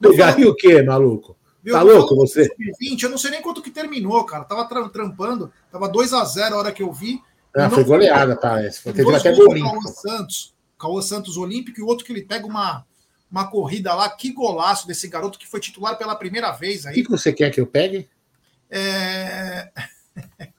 [0.00, 1.36] Pegar aí o quê, maluco?
[1.70, 2.48] Tá louco você?
[2.78, 4.44] 20, eu não sei nem quanto que terminou, cara.
[4.44, 7.20] Tava trampando, tava 2 a 0 a hora que eu vi.
[7.54, 8.82] Ah, foi goleada, parece.
[8.82, 12.46] Foi, teve até gol Cauã Santos, Cauã Santos Olímpico e o outro que ele pega
[12.46, 12.84] uma,
[13.30, 14.08] uma corrida lá.
[14.08, 16.92] Que golaço desse garoto que foi titular pela primeira vez aí.
[16.92, 18.08] O que, que você quer que eu pegue?
[18.70, 19.70] É...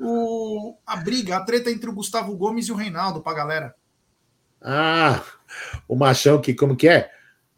[0.00, 3.74] o, a briga, a treta entre o Gustavo Gomes e o Reinaldo pra galera.
[4.60, 5.22] Ah,
[5.86, 7.10] o machão que, como que é?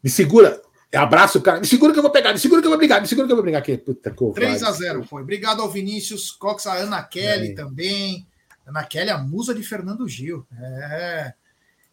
[0.03, 0.61] Me segura,
[0.95, 3.01] abraça o cara, me segura que eu vou pegar, me segura que eu vou brigar,
[3.01, 3.76] me segura que eu vou brigar aqui.
[3.76, 5.22] Puta, 3 a 0 foi.
[5.22, 7.55] Obrigado ao Vinícius Cox, a Ana Kelly é.
[7.55, 8.26] também.
[8.66, 10.47] Ana Kelly, a musa de Fernando Gil.
[10.59, 11.34] É.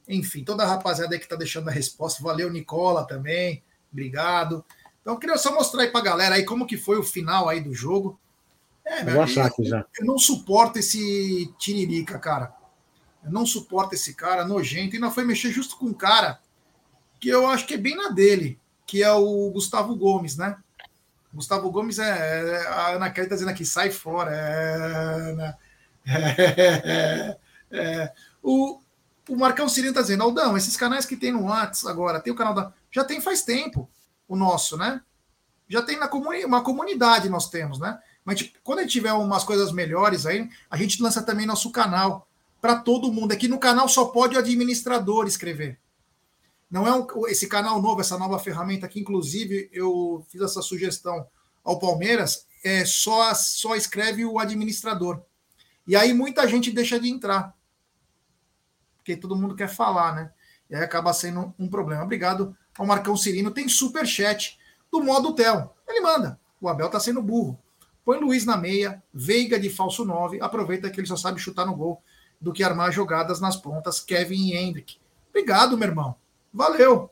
[0.08, 2.24] Enfim, toda a rapaziada aí que tá deixando a resposta.
[2.24, 3.64] Valeu, Nicola, também.
[3.92, 4.64] Obrigado.
[5.02, 7.60] Então, eu queria só mostrar aí pra galera aí como que foi o final aí
[7.60, 8.20] do jogo.
[8.88, 9.86] É, aqui já.
[10.00, 12.56] Eu não suporto esse Tiririca, cara.
[13.24, 14.96] Eu não suporto esse cara nojento.
[14.96, 16.40] E não foi mexer justo com um cara
[17.20, 20.56] que eu acho que é bem na dele, que é o Gustavo Gomes, né?
[21.34, 22.08] Gustavo Gomes é.
[22.08, 24.32] é a Ana Kelly está dizendo aqui, sai fora.
[26.10, 27.38] É,
[27.70, 28.80] é, é, o,
[29.28, 32.36] o Marcão Cirino está dizendo, Aldão, esses canais que tem no WhatsApp agora, tem o
[32.36, 32.72] canal da.
[32.90, 33.90] Já tem faz tempo
[34.26, 35.02] o nosso, né?
[35.68, 38.00] Já tem na comuni uma comunidade nós temos, né?
[38.28, 41.72] Mas tipo, quando a gente tiver umas coisas melhores aí, a gente lança também nosso
[41.72, 42.28] canal
[42.60, 43.32] para todo mundo.
[43.32, 45.80] Aqui no canal só pode o administrador escrever.
[46.70, 51.26] Não é um, esse canal novo, essa nova ferramenta que, inclusive, eu fiz essa sugestão
[51.64, 55.22] ao Palmeiras, é só, só escreve o administrador.
[55.88, 57.56] E aí muita gente deixa de entrar.
[58.98, 60.34] Porque todo mundo quer falar, né?
[60.70, 62.04] E aí acaba sendo um problema.
[62.04, 63.52] Obrigado ao Marcão Cirino.
[63.52, 64.60] Tem super chat
[64.92, 65.74] do modo Tel.
[65.88, 66.38] Ele manda.
[66.60, 67.58] O Abel tá sendo burro.
[68.08, 71.76] Põe Luiz na meia, Veiga de falso 9, aproveita que ele só sabe chutar no
[71.76, 72.02] gol
[72.40, 74.98] do que armar jogadas nas pontas, Kevin e Hendrick.
[75.28, 76.16] Obrigado, meu irmão.
[76.54, 77.12] Valeu.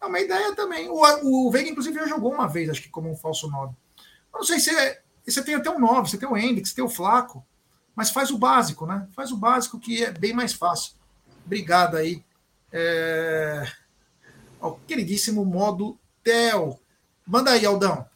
[0.00, 0.88] É uma ideia também.
[0.88, 3.74] O, o Veiga, inclusive, já jogou uma vez, acho que como um falso 9.
[4.32, 6.76] Eu não sei se é, você tem até um 9, você tem o Hendrick, você
[6.76, 7.44] tem o Flaco,
[7.96, 9.08] mas faz o básico, né?
[9.16, 10.92] Faz o básico que é bem mais fácil.
[11.44, 12.22] Obrigado aí.
[12.70, 13.64] É...
[14.60, 16.78] Ao queridíssimo modo Tel.
[17.26, 18.06] Manda aí, Aldão.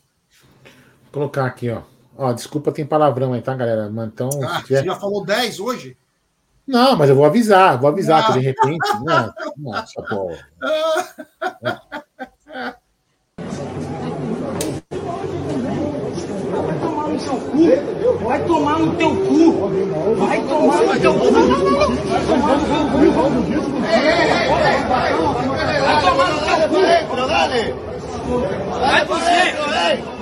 [1.03, 1.90] Vou colocar aqui, ó.
[2.23, 3.91] Ó, desculpa, tem palavrão aí, tá, galera?
[4.05, 4.81] Então, ah, tiver...
[4.81, 5.97] Você já falou 10 hoje?
[6.67, 8.91] Não, mas eu vou avisar, vou avisar que de repente.
[9.03, 10.31] Não, nossa, pô.
[16.67, 18.11] Vai tomar no teu cu!
[18.21, 20.13] Vai tomar no teu cu!
[20.17, 21.33] Vai tomar no teu cu!
[21.33, 21.47] Vai
[26.03, 26.81] tomar no teu cu!
[28.79, 29.31] Vai você!
[29.31, 29.57] Ei!
[29.81, 29.97] Ei!
[29.97, 29.97] Ei!
[29.97, 30.11] Ei!
[30.11, 30.20] Acabou!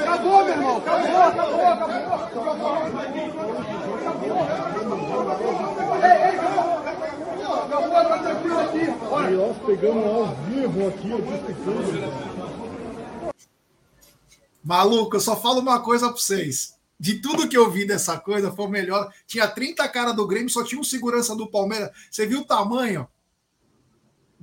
[0.00, 0.76] Acabou, meu irmão.
[0.78, 2.06] Acabou, acabou, acabou.
[7.64, 8.84] Acabou, tá tranquilo aqui.
[9.26, 11.10] E nós pegamos ao vivo aqui,
[14.64, 16.74] Maluco, eu só falo uma coisa para vocês.
[16.98, 19.12] De tudo que eu vi dessa coisa, foi o melhor.
[19.26, 21.90] Tinha 30 cara do Grêmio, só tinha um segurança do Palmeiras.
[22.10, 23.06] Você viu o tamanho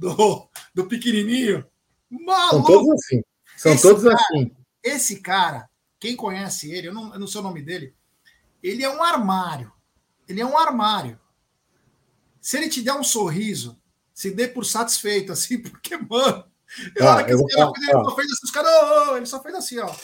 [0.03, 1.65] do, do pequenininho?
[2.09, 2.55] Maluco!
[2.55, 3.23] São todos assim.
[3.55, 4.51] São todos cara, assim.
[4.83, 7.95] Esse cara, quem conhece ele, eu não, eu não sei o nome dele,
[8.61, 9.71] ele é um armário.
[10.27, 11.19] Ele é um armário.
[12.41, 13.79] Se ele te der um sorriso,
[14.13, 16.43] se dê por satisfeito, assim, porque, mano,
[16.99, 18.71] ah, eu vou falar, ele só fez assim, os caras,
[19.09, 19.95] oh, ele só fez assim, ó.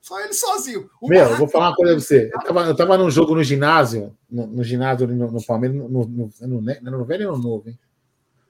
[0.00, 0.88] Só ele sozinho.
[1.02, 2.30] O Meu, eu vou falar uma coisa pra você.
[2.32, 5.88] Eu tava, eu tava num jogo no ginásio, no, no ginásio no, no Palmeiras, no,
[5.88, 7.78] no, no, no, no velho ou no novo, hein?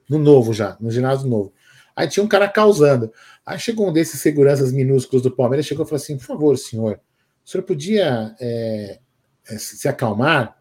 [0.08, 1.52] No novo já, no ginásio novo.
[1.94, 3.12] Aí tinha um cara causando.
[3.44, 7.00] Aí chegou um desses seguranças minúsculos do Palmeiras, chegou e falou assim: por favor, senhor,
[7.44, 9.00] o senhor podia é,
[9.48, 10.56] é, se acalmar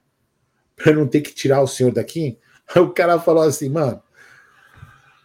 [0.76, 2.40] para não ter que tirar o senhor daqui?
[2.74, 4.02] Aí o cara falou assim, mano.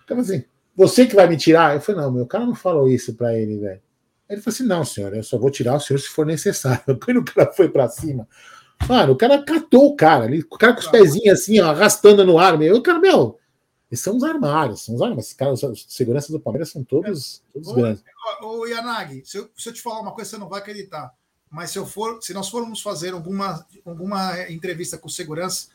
[0.04, 0.44] Então, assim,
[0.76, 1.74] você que vai me tirar?
[1.74, 3.80] Eu falei, não, meu cara não falou isso para ele, velho.
[4.28, 6.82] Ele falou assim: não, senhor, eu só vou tirar o senhor se for necessário.
[7.04, 8.26] Quando o cara foi para cima,
[8.88, 12.24] mano, o cara catou o cara ali, o cara com os pezinhos assim, ó, arrastando
[12.24, 12.76] no ar, meu.
[12.76, 13.38] O cara, meu,
[13.92, 15.34] e são os armários, são os armários.
[15.34, 18.02] Caras, os seguranças do Palmeiras são todos, todos ô, grandes.
[18.40, 21.12] Ô, Yanagi, se eu, se eu te falar uma coisa, você não vai acreditar.
[21.50, 25.68] Mas se eu for, se nós formos fazer alguma, alguma entrevista com segurança,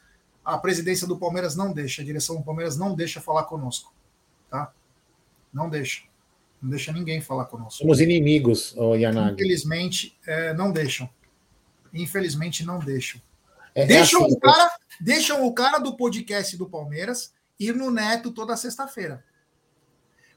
[0.43, 3.93] a presidência do Palmeiras não deixa, a direção do Palmeiras não deixa falar conosco.
[4.49, 4.73] Tá?
[5.53, 6.01] Não deixa.
[6.59, 7.77] Não deixa ninguém falar conosco.
[7.77, 9.35] Somos inimigos, oh, Yanagi.
[9.35, 11.07] Infelizmente, é, não deixam.
[11.93, 13.21] Infelizmente, não deixam.
[13.75, 17.91] É, é deixam, assim, o cara, deixam o cara do podcast do Palmeiras ir no
[17.91, 19.23] Neto toda sexta-feira.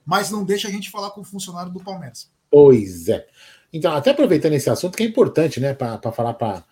[0.05, 2.31] Mas não deixa a gente falar com o funcionário do Palmeiras.
[2.51, 3.27] Pois é.
[3.73, 6.65] Então, até aproveitando esse assunto, que é importante, né, para falar para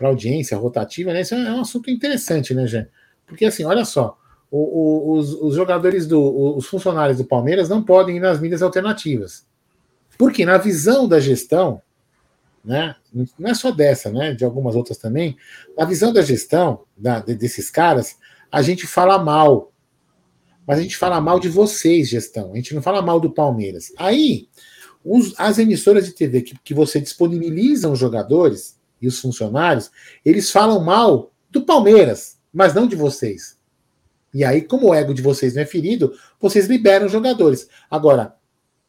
[0.00, 1.20] a audiência rotativa, né?
[1.20, 2.88] Isso é um assunto interessante, né, Jé?
[3.26, 4.18] Porque assim, olha só,
[4.50, 6.56] o, o, os, os, jogadores do.
[6.56, 9.46] os funcionários do Palmeiras não podem ir nas mídias alternativas.
[10.16, 11.82] Porque na visão da gestão,
[12.64, 12.96] né?
[13.38, 14.34] Não é só dessa, né?
[14.34, 15.36] De algumas outras também.
[15.76, 18.16] Na visão da gestão da, desses caras,
[18.50, 19.72] a gente fala mal
[20.66, 22.52] mas a gente fala mal de vocês, gestão.
[22.52, 23.92] A gente não fala mal do Palmeiras.
[23.96, 24.48] Aí,
[25.04, 29.90] os, as emissoras de TV que, que você disponibiliza os jogadores e os funcionários,
[30.24, 33.56] eles falam mal do Palmeiras, mas não de vocês.
[34.34, 37.68] E aí, como o ego de vocês não é ferido, vocês liberam os jogadores.
[37.88, 38.34] Agora,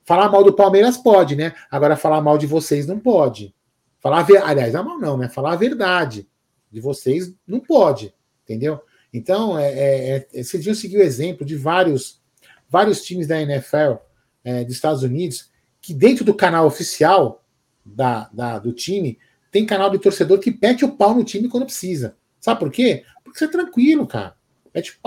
[0.03, 1.53] falar mal do Palmeiras pode, né?
[1.69, 3.53] Agora, falar mal de vocês não pode.
[3.99, 5.29] Falar, aliás, mal não, né?
[5.29, 6.27] Falar a verdade
[6.71, 8.13] de vocês não pode,
[8.43, 8.81] entendeu?
[9.13, 12.21] Então, é, é, é, vocês deviam seguir o exemplo de vários,
[12.69, 13.95] vários times da NFL
[14.43, 15.49] é, dos Estados Unidos,
[15.81, 17.43] que dentro do canal oficial
[17.85, 19.17] da, da, do time,
[19.51, 22.17] tem canal de torcedor que pete o pau no time quando precisa.
[22.39, 23.03] Sabe por quê?
[23.23, 24.35] Porque você é tranquilo, cara.
[24.73, 24.99] É tipo,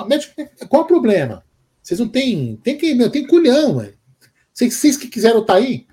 [0.69, 1.45] qual o problema?
[1.83, 2.57] Vocês não têm.
[2.57, 2.95] Tem que.
[2.95, 3.97] Meu, tem culhão, velho.
[4.53, 5.87] Vocês, vocês que quiseram estar tá aí,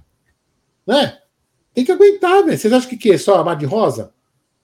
[0.86, 1.20] né?
[1.74, 2.58] Tem que aguentar, velho.
[2.58, 4.14] Vocês acham que, que é só a Mar de Rosa?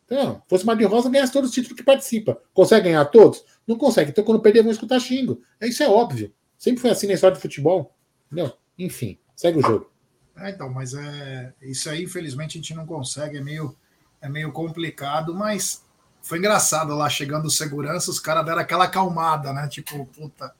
[0.10, 2.39] Não, fosse Mar de Rosa, ganhasse todos os títulos que participa.
[2.54, 3.43] Consegue ganhar todos?
[3.66, 4.12] Não consegue.
[4.12, 5.41] Então, quando perder, vão escutar xingo.
[5.60, 6.34] É, isso é óbvio.
[6.58, 7.95] Sempre foi assim na história de futebol.
[8.32, 8.54] Entendeu?
[8.78, 9.91] Enfim, segue o jogo.
[10.36, 13.38] É, então, mas é, isso aí, infelizmente, a gente não consegue.
[13.38, 13.76] É meio,
[14.22, 15.84] é meio complicado, mas
[16.22, 19.68] foi engraçado lá chegando segurança, os caras deram aquela acalmada, né?
[19.68, 20.54] Tipo, puta.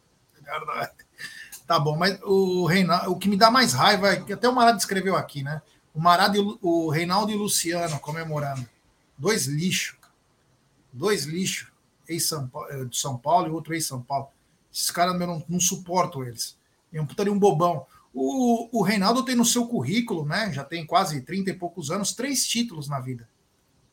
[1.66, 4.54] Tá bom, mas o Reinaldo, o que me dá mais raiva é que até o
[4.54, 5.62] Marado escreveu aqui, né?
[5.94, 8.68] O Marado, o Reinaldo e o Luciano comemorando.
[9.18, 9.97] Dois lixos.
[10.91, 11.72] Dois lixos.
[12.07, 14.28] Ex-São Paulo, eh, de São Paulo e outro ex-São Paulo.
[14.72, 16.57] Esses caras eu não, não suporto eles.
[16.91, 17.86] É um putaria um bobão.
[18.14, 20.51] O, o Reinaldo tem no seu currículo, né?
[20.51, 23.28] Já tem quase 30 e poucos anos, três títulos na vida.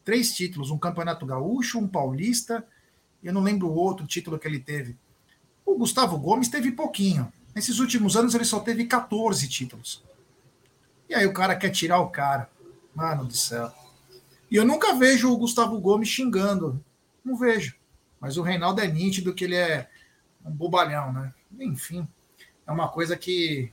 [0.05, 2.67] Três títulos: um campeonato gaúcho, um paulista,
[3.23, 4.97] e eu não lembro o outro título que ele teve.
[5.65, 7.33] O Gustavo Gomes teve pouquinho.
[7.55, 10.03] Nesses últimos anos ele só teve 14 títulos.
[11.09, 12.51] E aí o cara quer tirar o cara.
[12.95, 13.73] Mano do céu.
[14.51, 16.83] E eu nunca vejo o Gustavo Gomes xingando.
[17.25, 17.77] Não vejo.
[18.21, 19.89] Mas o Reinaldo é nítido que ele é
[20.45, 21.33] um bobalhão, né?
[21.59, 22.07] Enfim,
[22.67, 23.73] é uma coisa que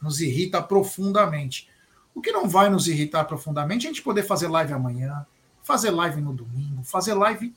[0.00, 1.68] nos irrita profundamente.
[2.14, 5.26] O que não vai nos irritar profundamente é a gente poder fazer live amanhã,
[5.62, 7.54] fazer live no domingo, fazer live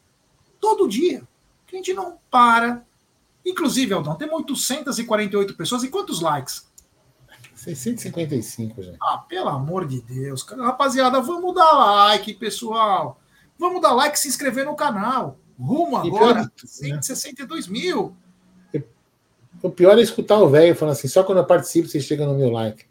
[0.59, 1.23] todo dia.
[1.65, 2.85] Que a gente não para.
[3.45, 6.68] Inclusive, Aldão, tem 848 pessoas e quantos likes?
[7.59, 8.97] 655, gente.
[9.01, 10.43] Ah, pelo amor de Deus.
[10.43, 13.19] Rapaziada, vamos dar like, pessoal.
[13.57, 15.37] Vamos dar like e se inscrever no canal.
[15.59, 17.73] Rumo agora, 162 né?
[17.73, 18.15] mil.
[19.61, 22.37] O pior é escutar o velho falando assim, só quando eu participo você chega no
[22.37, 22.85] meu like.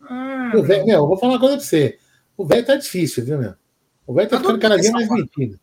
[0.00, 1.98] Ah, o véio, meu, eu vou falar uma coisa pra você.
[2.34, 3.54] O velho tá difícil, viu, meu?
[4.06, 5.60] O velho tá, tá ficando cada dia mais metido.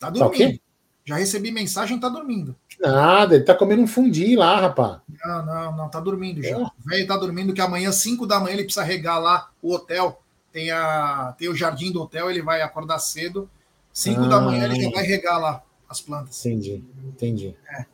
[0.00, 0.58] Tá, tá dormindo.
[0.58, 0.69] Tá
[1.10, 2.54] Já recebi mensagem, tá dormindo.
[2.78, 5.00] Nada, ele tá comendo um fundi lá, rapaz.
[5.24, 6.50] Não, não, não, tá dormindo já.
[6.50, 6.56] É.
[6.56, 10.22] O velho tá dormindo que amanhã, 5 da manhã, ele precisa regar lá o hotel.
[10.52, 13.50] Tem, a, tem o jardim do hotel, ele vai acordar cedo.
[13.92, 14.28] 5 ah.
[14.28, 16.46] da manhã ele já vai regar lá as plantas.
[16.46, 17.56] Entendi, entendi.
[17.68, 17.86] É.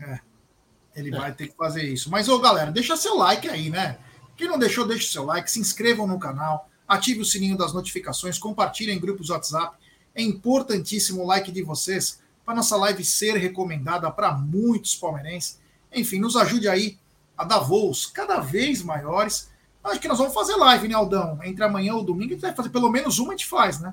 [0.00, 0.20] É.
[0.96, 2.10] Ele vai ter que fazer isso.
[2.10, 3.98] Mas, ô, galera, deixa seu like aí, né?
[4.38, 8.38] Quem não deixou, deixa seu like, se inscrevam no canal, ative o sininho das notificações,
[8.38, 9.76] compartilhem em grupos WhatsApp.
[10.16, 15.60] É importantíssimo o like de vocês para nossa live ser recomendada para muitos palmeirenses.
[15.92, 16.98] Enfim, nos ajude aí
[17.36, 19.50] a dar voos cada vez maiores.
[19.84, 21.38] Acho que nós vamos fazer live, né, Aldão?
[21.44, 23.92] Entre amanhã ou domingo, a gente vai fazer pelo menos uma, a gente faz, né?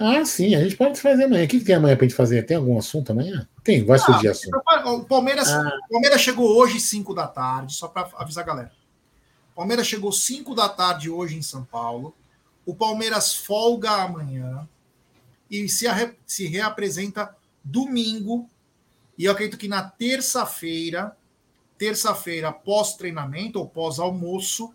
[0.00, 1.44] Ah, sim, a gente pode fazer amanhã.
[1.44, 2.42] O que, tem amanhã para a gente fazer?
[2.44, 3.46] Tem algum assunto amanhã?
[3.62, 4.60] Tem, vai ah, surgir assunto.
[4.86, 5.70] O Palmeiras, ah.
[5.90, 8.72] Palmeiras chegou hoje 5 da tarde, só para avisar a galera.
[9.52, 12.14] O Palmeiras chegou 5 da tarde hoje em São Paulo.
[12.64, 14.68] O Palmeiras folga amanhã
[15.50, 15.86] e se,
[16.26, 18.48] se reapresenta domingo.
[19.18, 21.16] E eu acredito que na terça-feira,
[21.76, 24.74] terça-feira, pós-treinamento ou pós-almoço,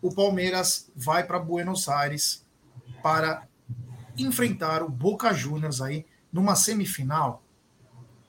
[0.00, 2.44] o Palmeiras vai para Buenos Aires
[3.02, 3.46] para
[4.18, 7.42] enfrentar o Boca Juniors aí numa semifinal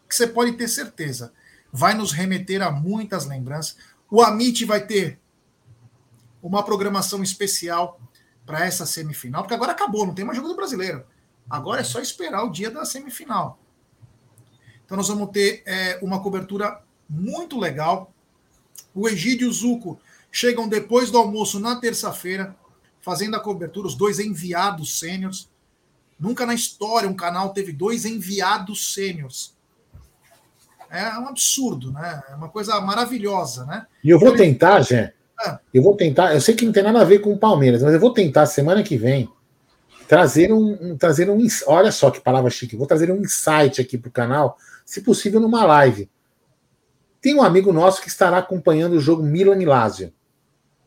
[0.08, 1.34] que você pode ter certeza
[1.74, 3.76] vai nos remeter a muitas lembranças.
[4.12, 5.20] O Amit vai ter
[6.42, 8.00] uma programação especial
[8.46, 11.06] para essa semifinal, porque agora acabou, não tem mais jogo do brasileiro.
[11.50, 13.60] Agora é só esperar o dia da semifinal.
[14.86, 18.14] Então nós vamos ter é, uma cobertura muito legal.
[18.94, 20.00] O Egídio e o Zuco
[20.32, 22.56] chegam depois do almoço na terça-feira,
[23.02, 25.50] fazendo a cobertura, os dois enviados sêniores.
[26.20, 29.54] Nunca na história um canal teve dois enviados sêniores.
[30.90, 32.24] É um absurdo, né?
[32.30, 33.88] É uma coisa maravilhosa, né?
[34.04, 35.14] E eu vou tentar, Jé.
[35.74, 36.34] Eu vou tentar.
[36.34, 38.46] Eu sei que não tem nada a ver com o Palmeiras, mas eu vou tentar
[38.46, 39.30] semana que vem
[40.08, 41.38] trazer um, um trazer um.
[41.68, 42.76] Olha só que palavra chique.
[42.76, 46.10] Vou trazer um insight aqui para o canal, se possível numa live.
[47.22, 50.14] Tem um amigo nosso que estará acompanhando o jogo Milan e Lazio.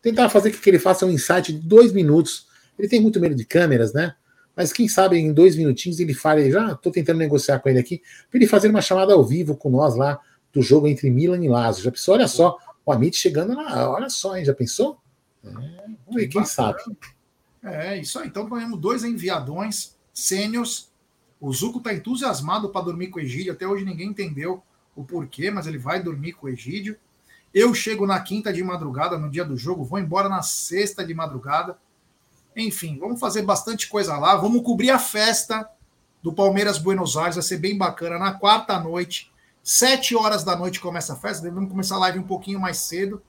[0.03, 2.47] Tentar fazer que ele faça um insight de dois minutos.
[2.79, 4.15] Ele tem muito medo de câmeras, né?
[4.55, 8.01] Mas quem sabe em dois minutinhos ele fale, já estou tentando negociar com ele aqui,
[8.31, 10.19] para ele fazer uma chamada ao vivo com nós lá
[10.53, 11.85] do jogo entre Milan e Lazio.
[11.85, 12.15] Já pensou?
[12.15, 14.45] Olha só, o Amit chegando lá, olha só, hein?
[14.45, 14.99] Já pensou?
[15.45, 16.79] É, vamos ver, quem sabe.
[17.61, 18.29] É, isso aí.
[18.29, 20.89] Então ganhamos dois enviadões sênios.
[21.41, 23.53] O Zuco está entusiasmado para dormir com o Egídio.
[23.53, 24.63] Até hoje ninguém entendeu
[24.95, 26.97] o porquê, mas ele vai dormir com o Egídio.
[27.53, 31.13] Eu chego na quinta de madrugada, no dia do jogo, vou embora na sexta de
[31.13, 31.77] madrugada.
[32.55, 34.37] Enfim, vamos fazer bastante coisa lá.
[34.37, 35.69] Vamos cobrir a festa
[36.23, 37.35] do Palmeiras Buenos Aires.
[37.35, 38.19] Vai ser bem bacana.
[38.19, 39.31] Na quarta noite,
[39.67, 41.43] sete horas da noite começa a festa.
[41.43, 43.21] Devemos começar a live um pouquinho mais cedo.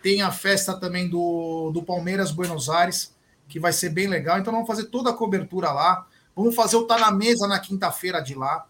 [0.00, 3.12] Tem a festa também do, do Palmeiras Buenos Aires,
[3.48, 4.38] que vai ser bem legal.
[4.38, 6.06] Então vamos fazer toda a cobertura lá.
[6.36, 8.66] Vamos fazer o Tá na Mesa na quinta-feira de lá.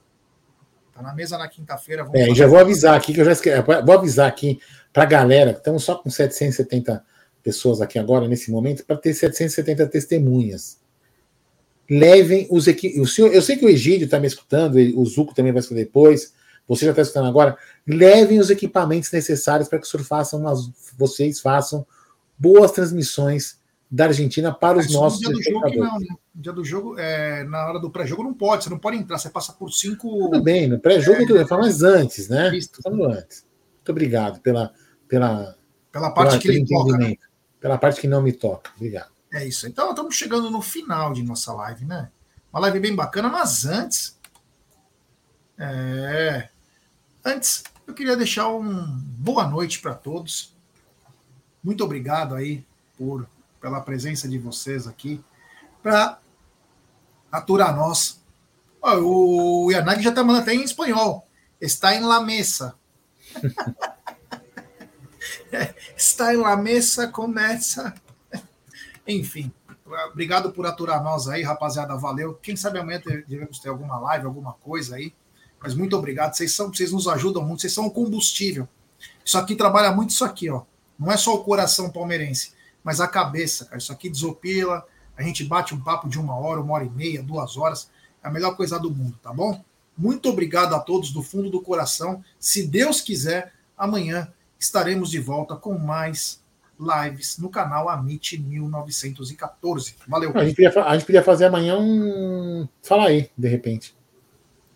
[0.95, 2.09] Tá na mesa na quinta-feira.
[2.15, 3.61] É, já vou avisar aqui, que eu já esqueci.
[3.85, 4.61] Vou avisar aqui
[4.93, 7.05] para a galera, que estamos só com 770
[7.43, 10.79] pessoas aqui agora, nesse momento, para ter 770 testemunhas.
[11.91, 13.19] Levem os equipamentos.
[13.19, 16.33] Eu sei que o Egídio está me escutando, o Zuco também vai escutar depois,
[16.67, 17.57] você já está escutando agora.
[17.87, 21.87] Levem os equipamentos necessários para que façam umas, vocês façam
[22.39, 23.59] boas transmissões
[23.91, 26.07] da Argentina para os nossos dia do jogo não, né?
[26.35, 29.31] dia do jogo, é, na hora do pré-jogo não pode, você não pode entrar, você
[29.31, 30.09] passa por cinco.
[30.09, 32.51] Tudo bem, no pré-jogo é, tudo mas antes, né?
[32.83, 33.47] Falando antes.
[33.77, 34.73] Muito obrigado pela
[35.07, 35.55] pela
[35.93, 37.15] pela parte pela, que lhe toca, né?
[37.61, 38.71] pela parte que não me toca.
[38.75, 39.13] Obrigado.
[39.33, 39.67] É isso.
[39.69, 42.11] Então estamos chegando no final de nossa live, né?
[42.53, 44.19] Uma live bem bacana, mas antes
[45.59, 46.49] é,
[47.25, 48.85] antes eu queria deixar um
[49.19, 50.55] boa noite para todos.
[51.63, 52.65] Muito obrigado aí
[52.97, 53.27] por
[53.65, 55.25] pela presença de vocês aqui,
[55.83, 56.19] para
[57.33, 58.23] aturar nós.
[58.83, 61.27] o Yanagi já está mandando até em espanhol.
[61.59, 62.75] Está em la mesa.
[65.97, 67.95] Está em la mesa, começa.
[69.07, 69.51] Enfim,
[70.13, 71.97] obrigado por aturar nós aí, rapaziada.
[71.97, 72.35] Valeu.
[72.35, 75.15] Quem sabe amanhã devemos ter alguma live, alguma coisa aí.
[75.65, 76.35] Mas muito obrigado.
[76.35, 78.69] Vocês, são, vocês nos ajudam muito, vocês são o combustível.
[79.25, 80.63] Isso aqui trabalha muito isso aqui, ó.
[80.97, 82.55] Não é só o coração palmeirense
[82.85, 83.79] mas a cabeça, cara.
[83.79, 84.87] Isso aqui desopila,
[85.17, 87.91] a gente bate um papo de uma hora, uma hora e meia, duas horas.
[88.23, 89.65] É a melhor coisa do mundo, tá bom?
[89.97, 92.23] Muito obrigado a todos do fundo do coração.
[92.39, 94.29] Se Deus quiser, amanhã
[94.61, 96.43] estaremos de volta com mais
[96.79, 99.95] lives no canal Amit 1914.
[100.07, 100.33] Valeu.
[100.35, 102.69] A gente, podia, a gente podia fazer amanhã um.
[102.83, 103.95] Fala aí, de repente.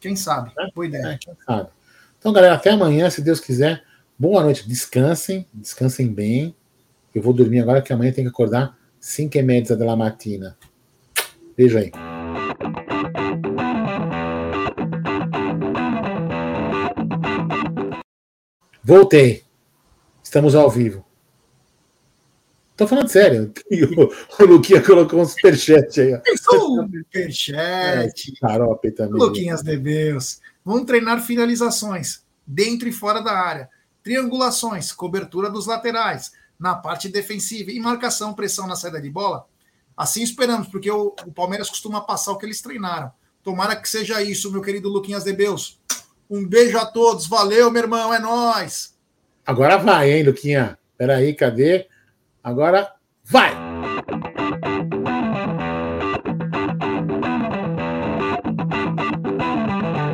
[0.01, 0.53] Quem sabe?
[0.59, 0.70] É?
[0.74, 1.07] Boa ideia.
[1.07, 1.70] É, quem sabe.
[2.18, 3.82] Então, galera, até amanhã, se Deus quiser.
[4.18, 4.68] Boa noite.
[4.68, 6.55] Descansem, descansem bem.
[7.14, 10.57] Eu vou dormir agora que amanhã tem que acordar 5 e meia da matina.
[11.57, 11.90] Beijo aí.
[18.82, 19.44] Voltei.
[20.22, 21.08] Estamos ao vivo.
[22.79, 23.53] Tô falando sério.
[23.99, 26.20] O, o Luquinha colocou um superchat aí.
[26.37, 27.53] Superchat.
[27.57, 29.20] É, também.
[29.20, 30.41] Luquinhas de Deus.
[30.64, 33.68] Vamos treinar finalizações dentro e fora da área.
[34.01, 39.45] Triangulações, cobertura dos laterais, na parte defensiva e marcação, pressão na saída de bola.
[39.97, 43.11] Assim esperamos, porque o, o Palmeiras costuma passar o que eles treinaram.
[43.43, 45.35] Tomara que seja isso, meu querido Luquinhas de.
[46.31, 47.26] Um beijo a todos.
[47.26, 48.14] Valeu, meu irmão.
[48.14, 48.97] É nós.
[49.45, 50.79] Agora vai, hein, Luquinha?
[50.97, 51.89] Peraí, cadê?
[52.49, 52.94] Agora
[53.30, 53.68] vai!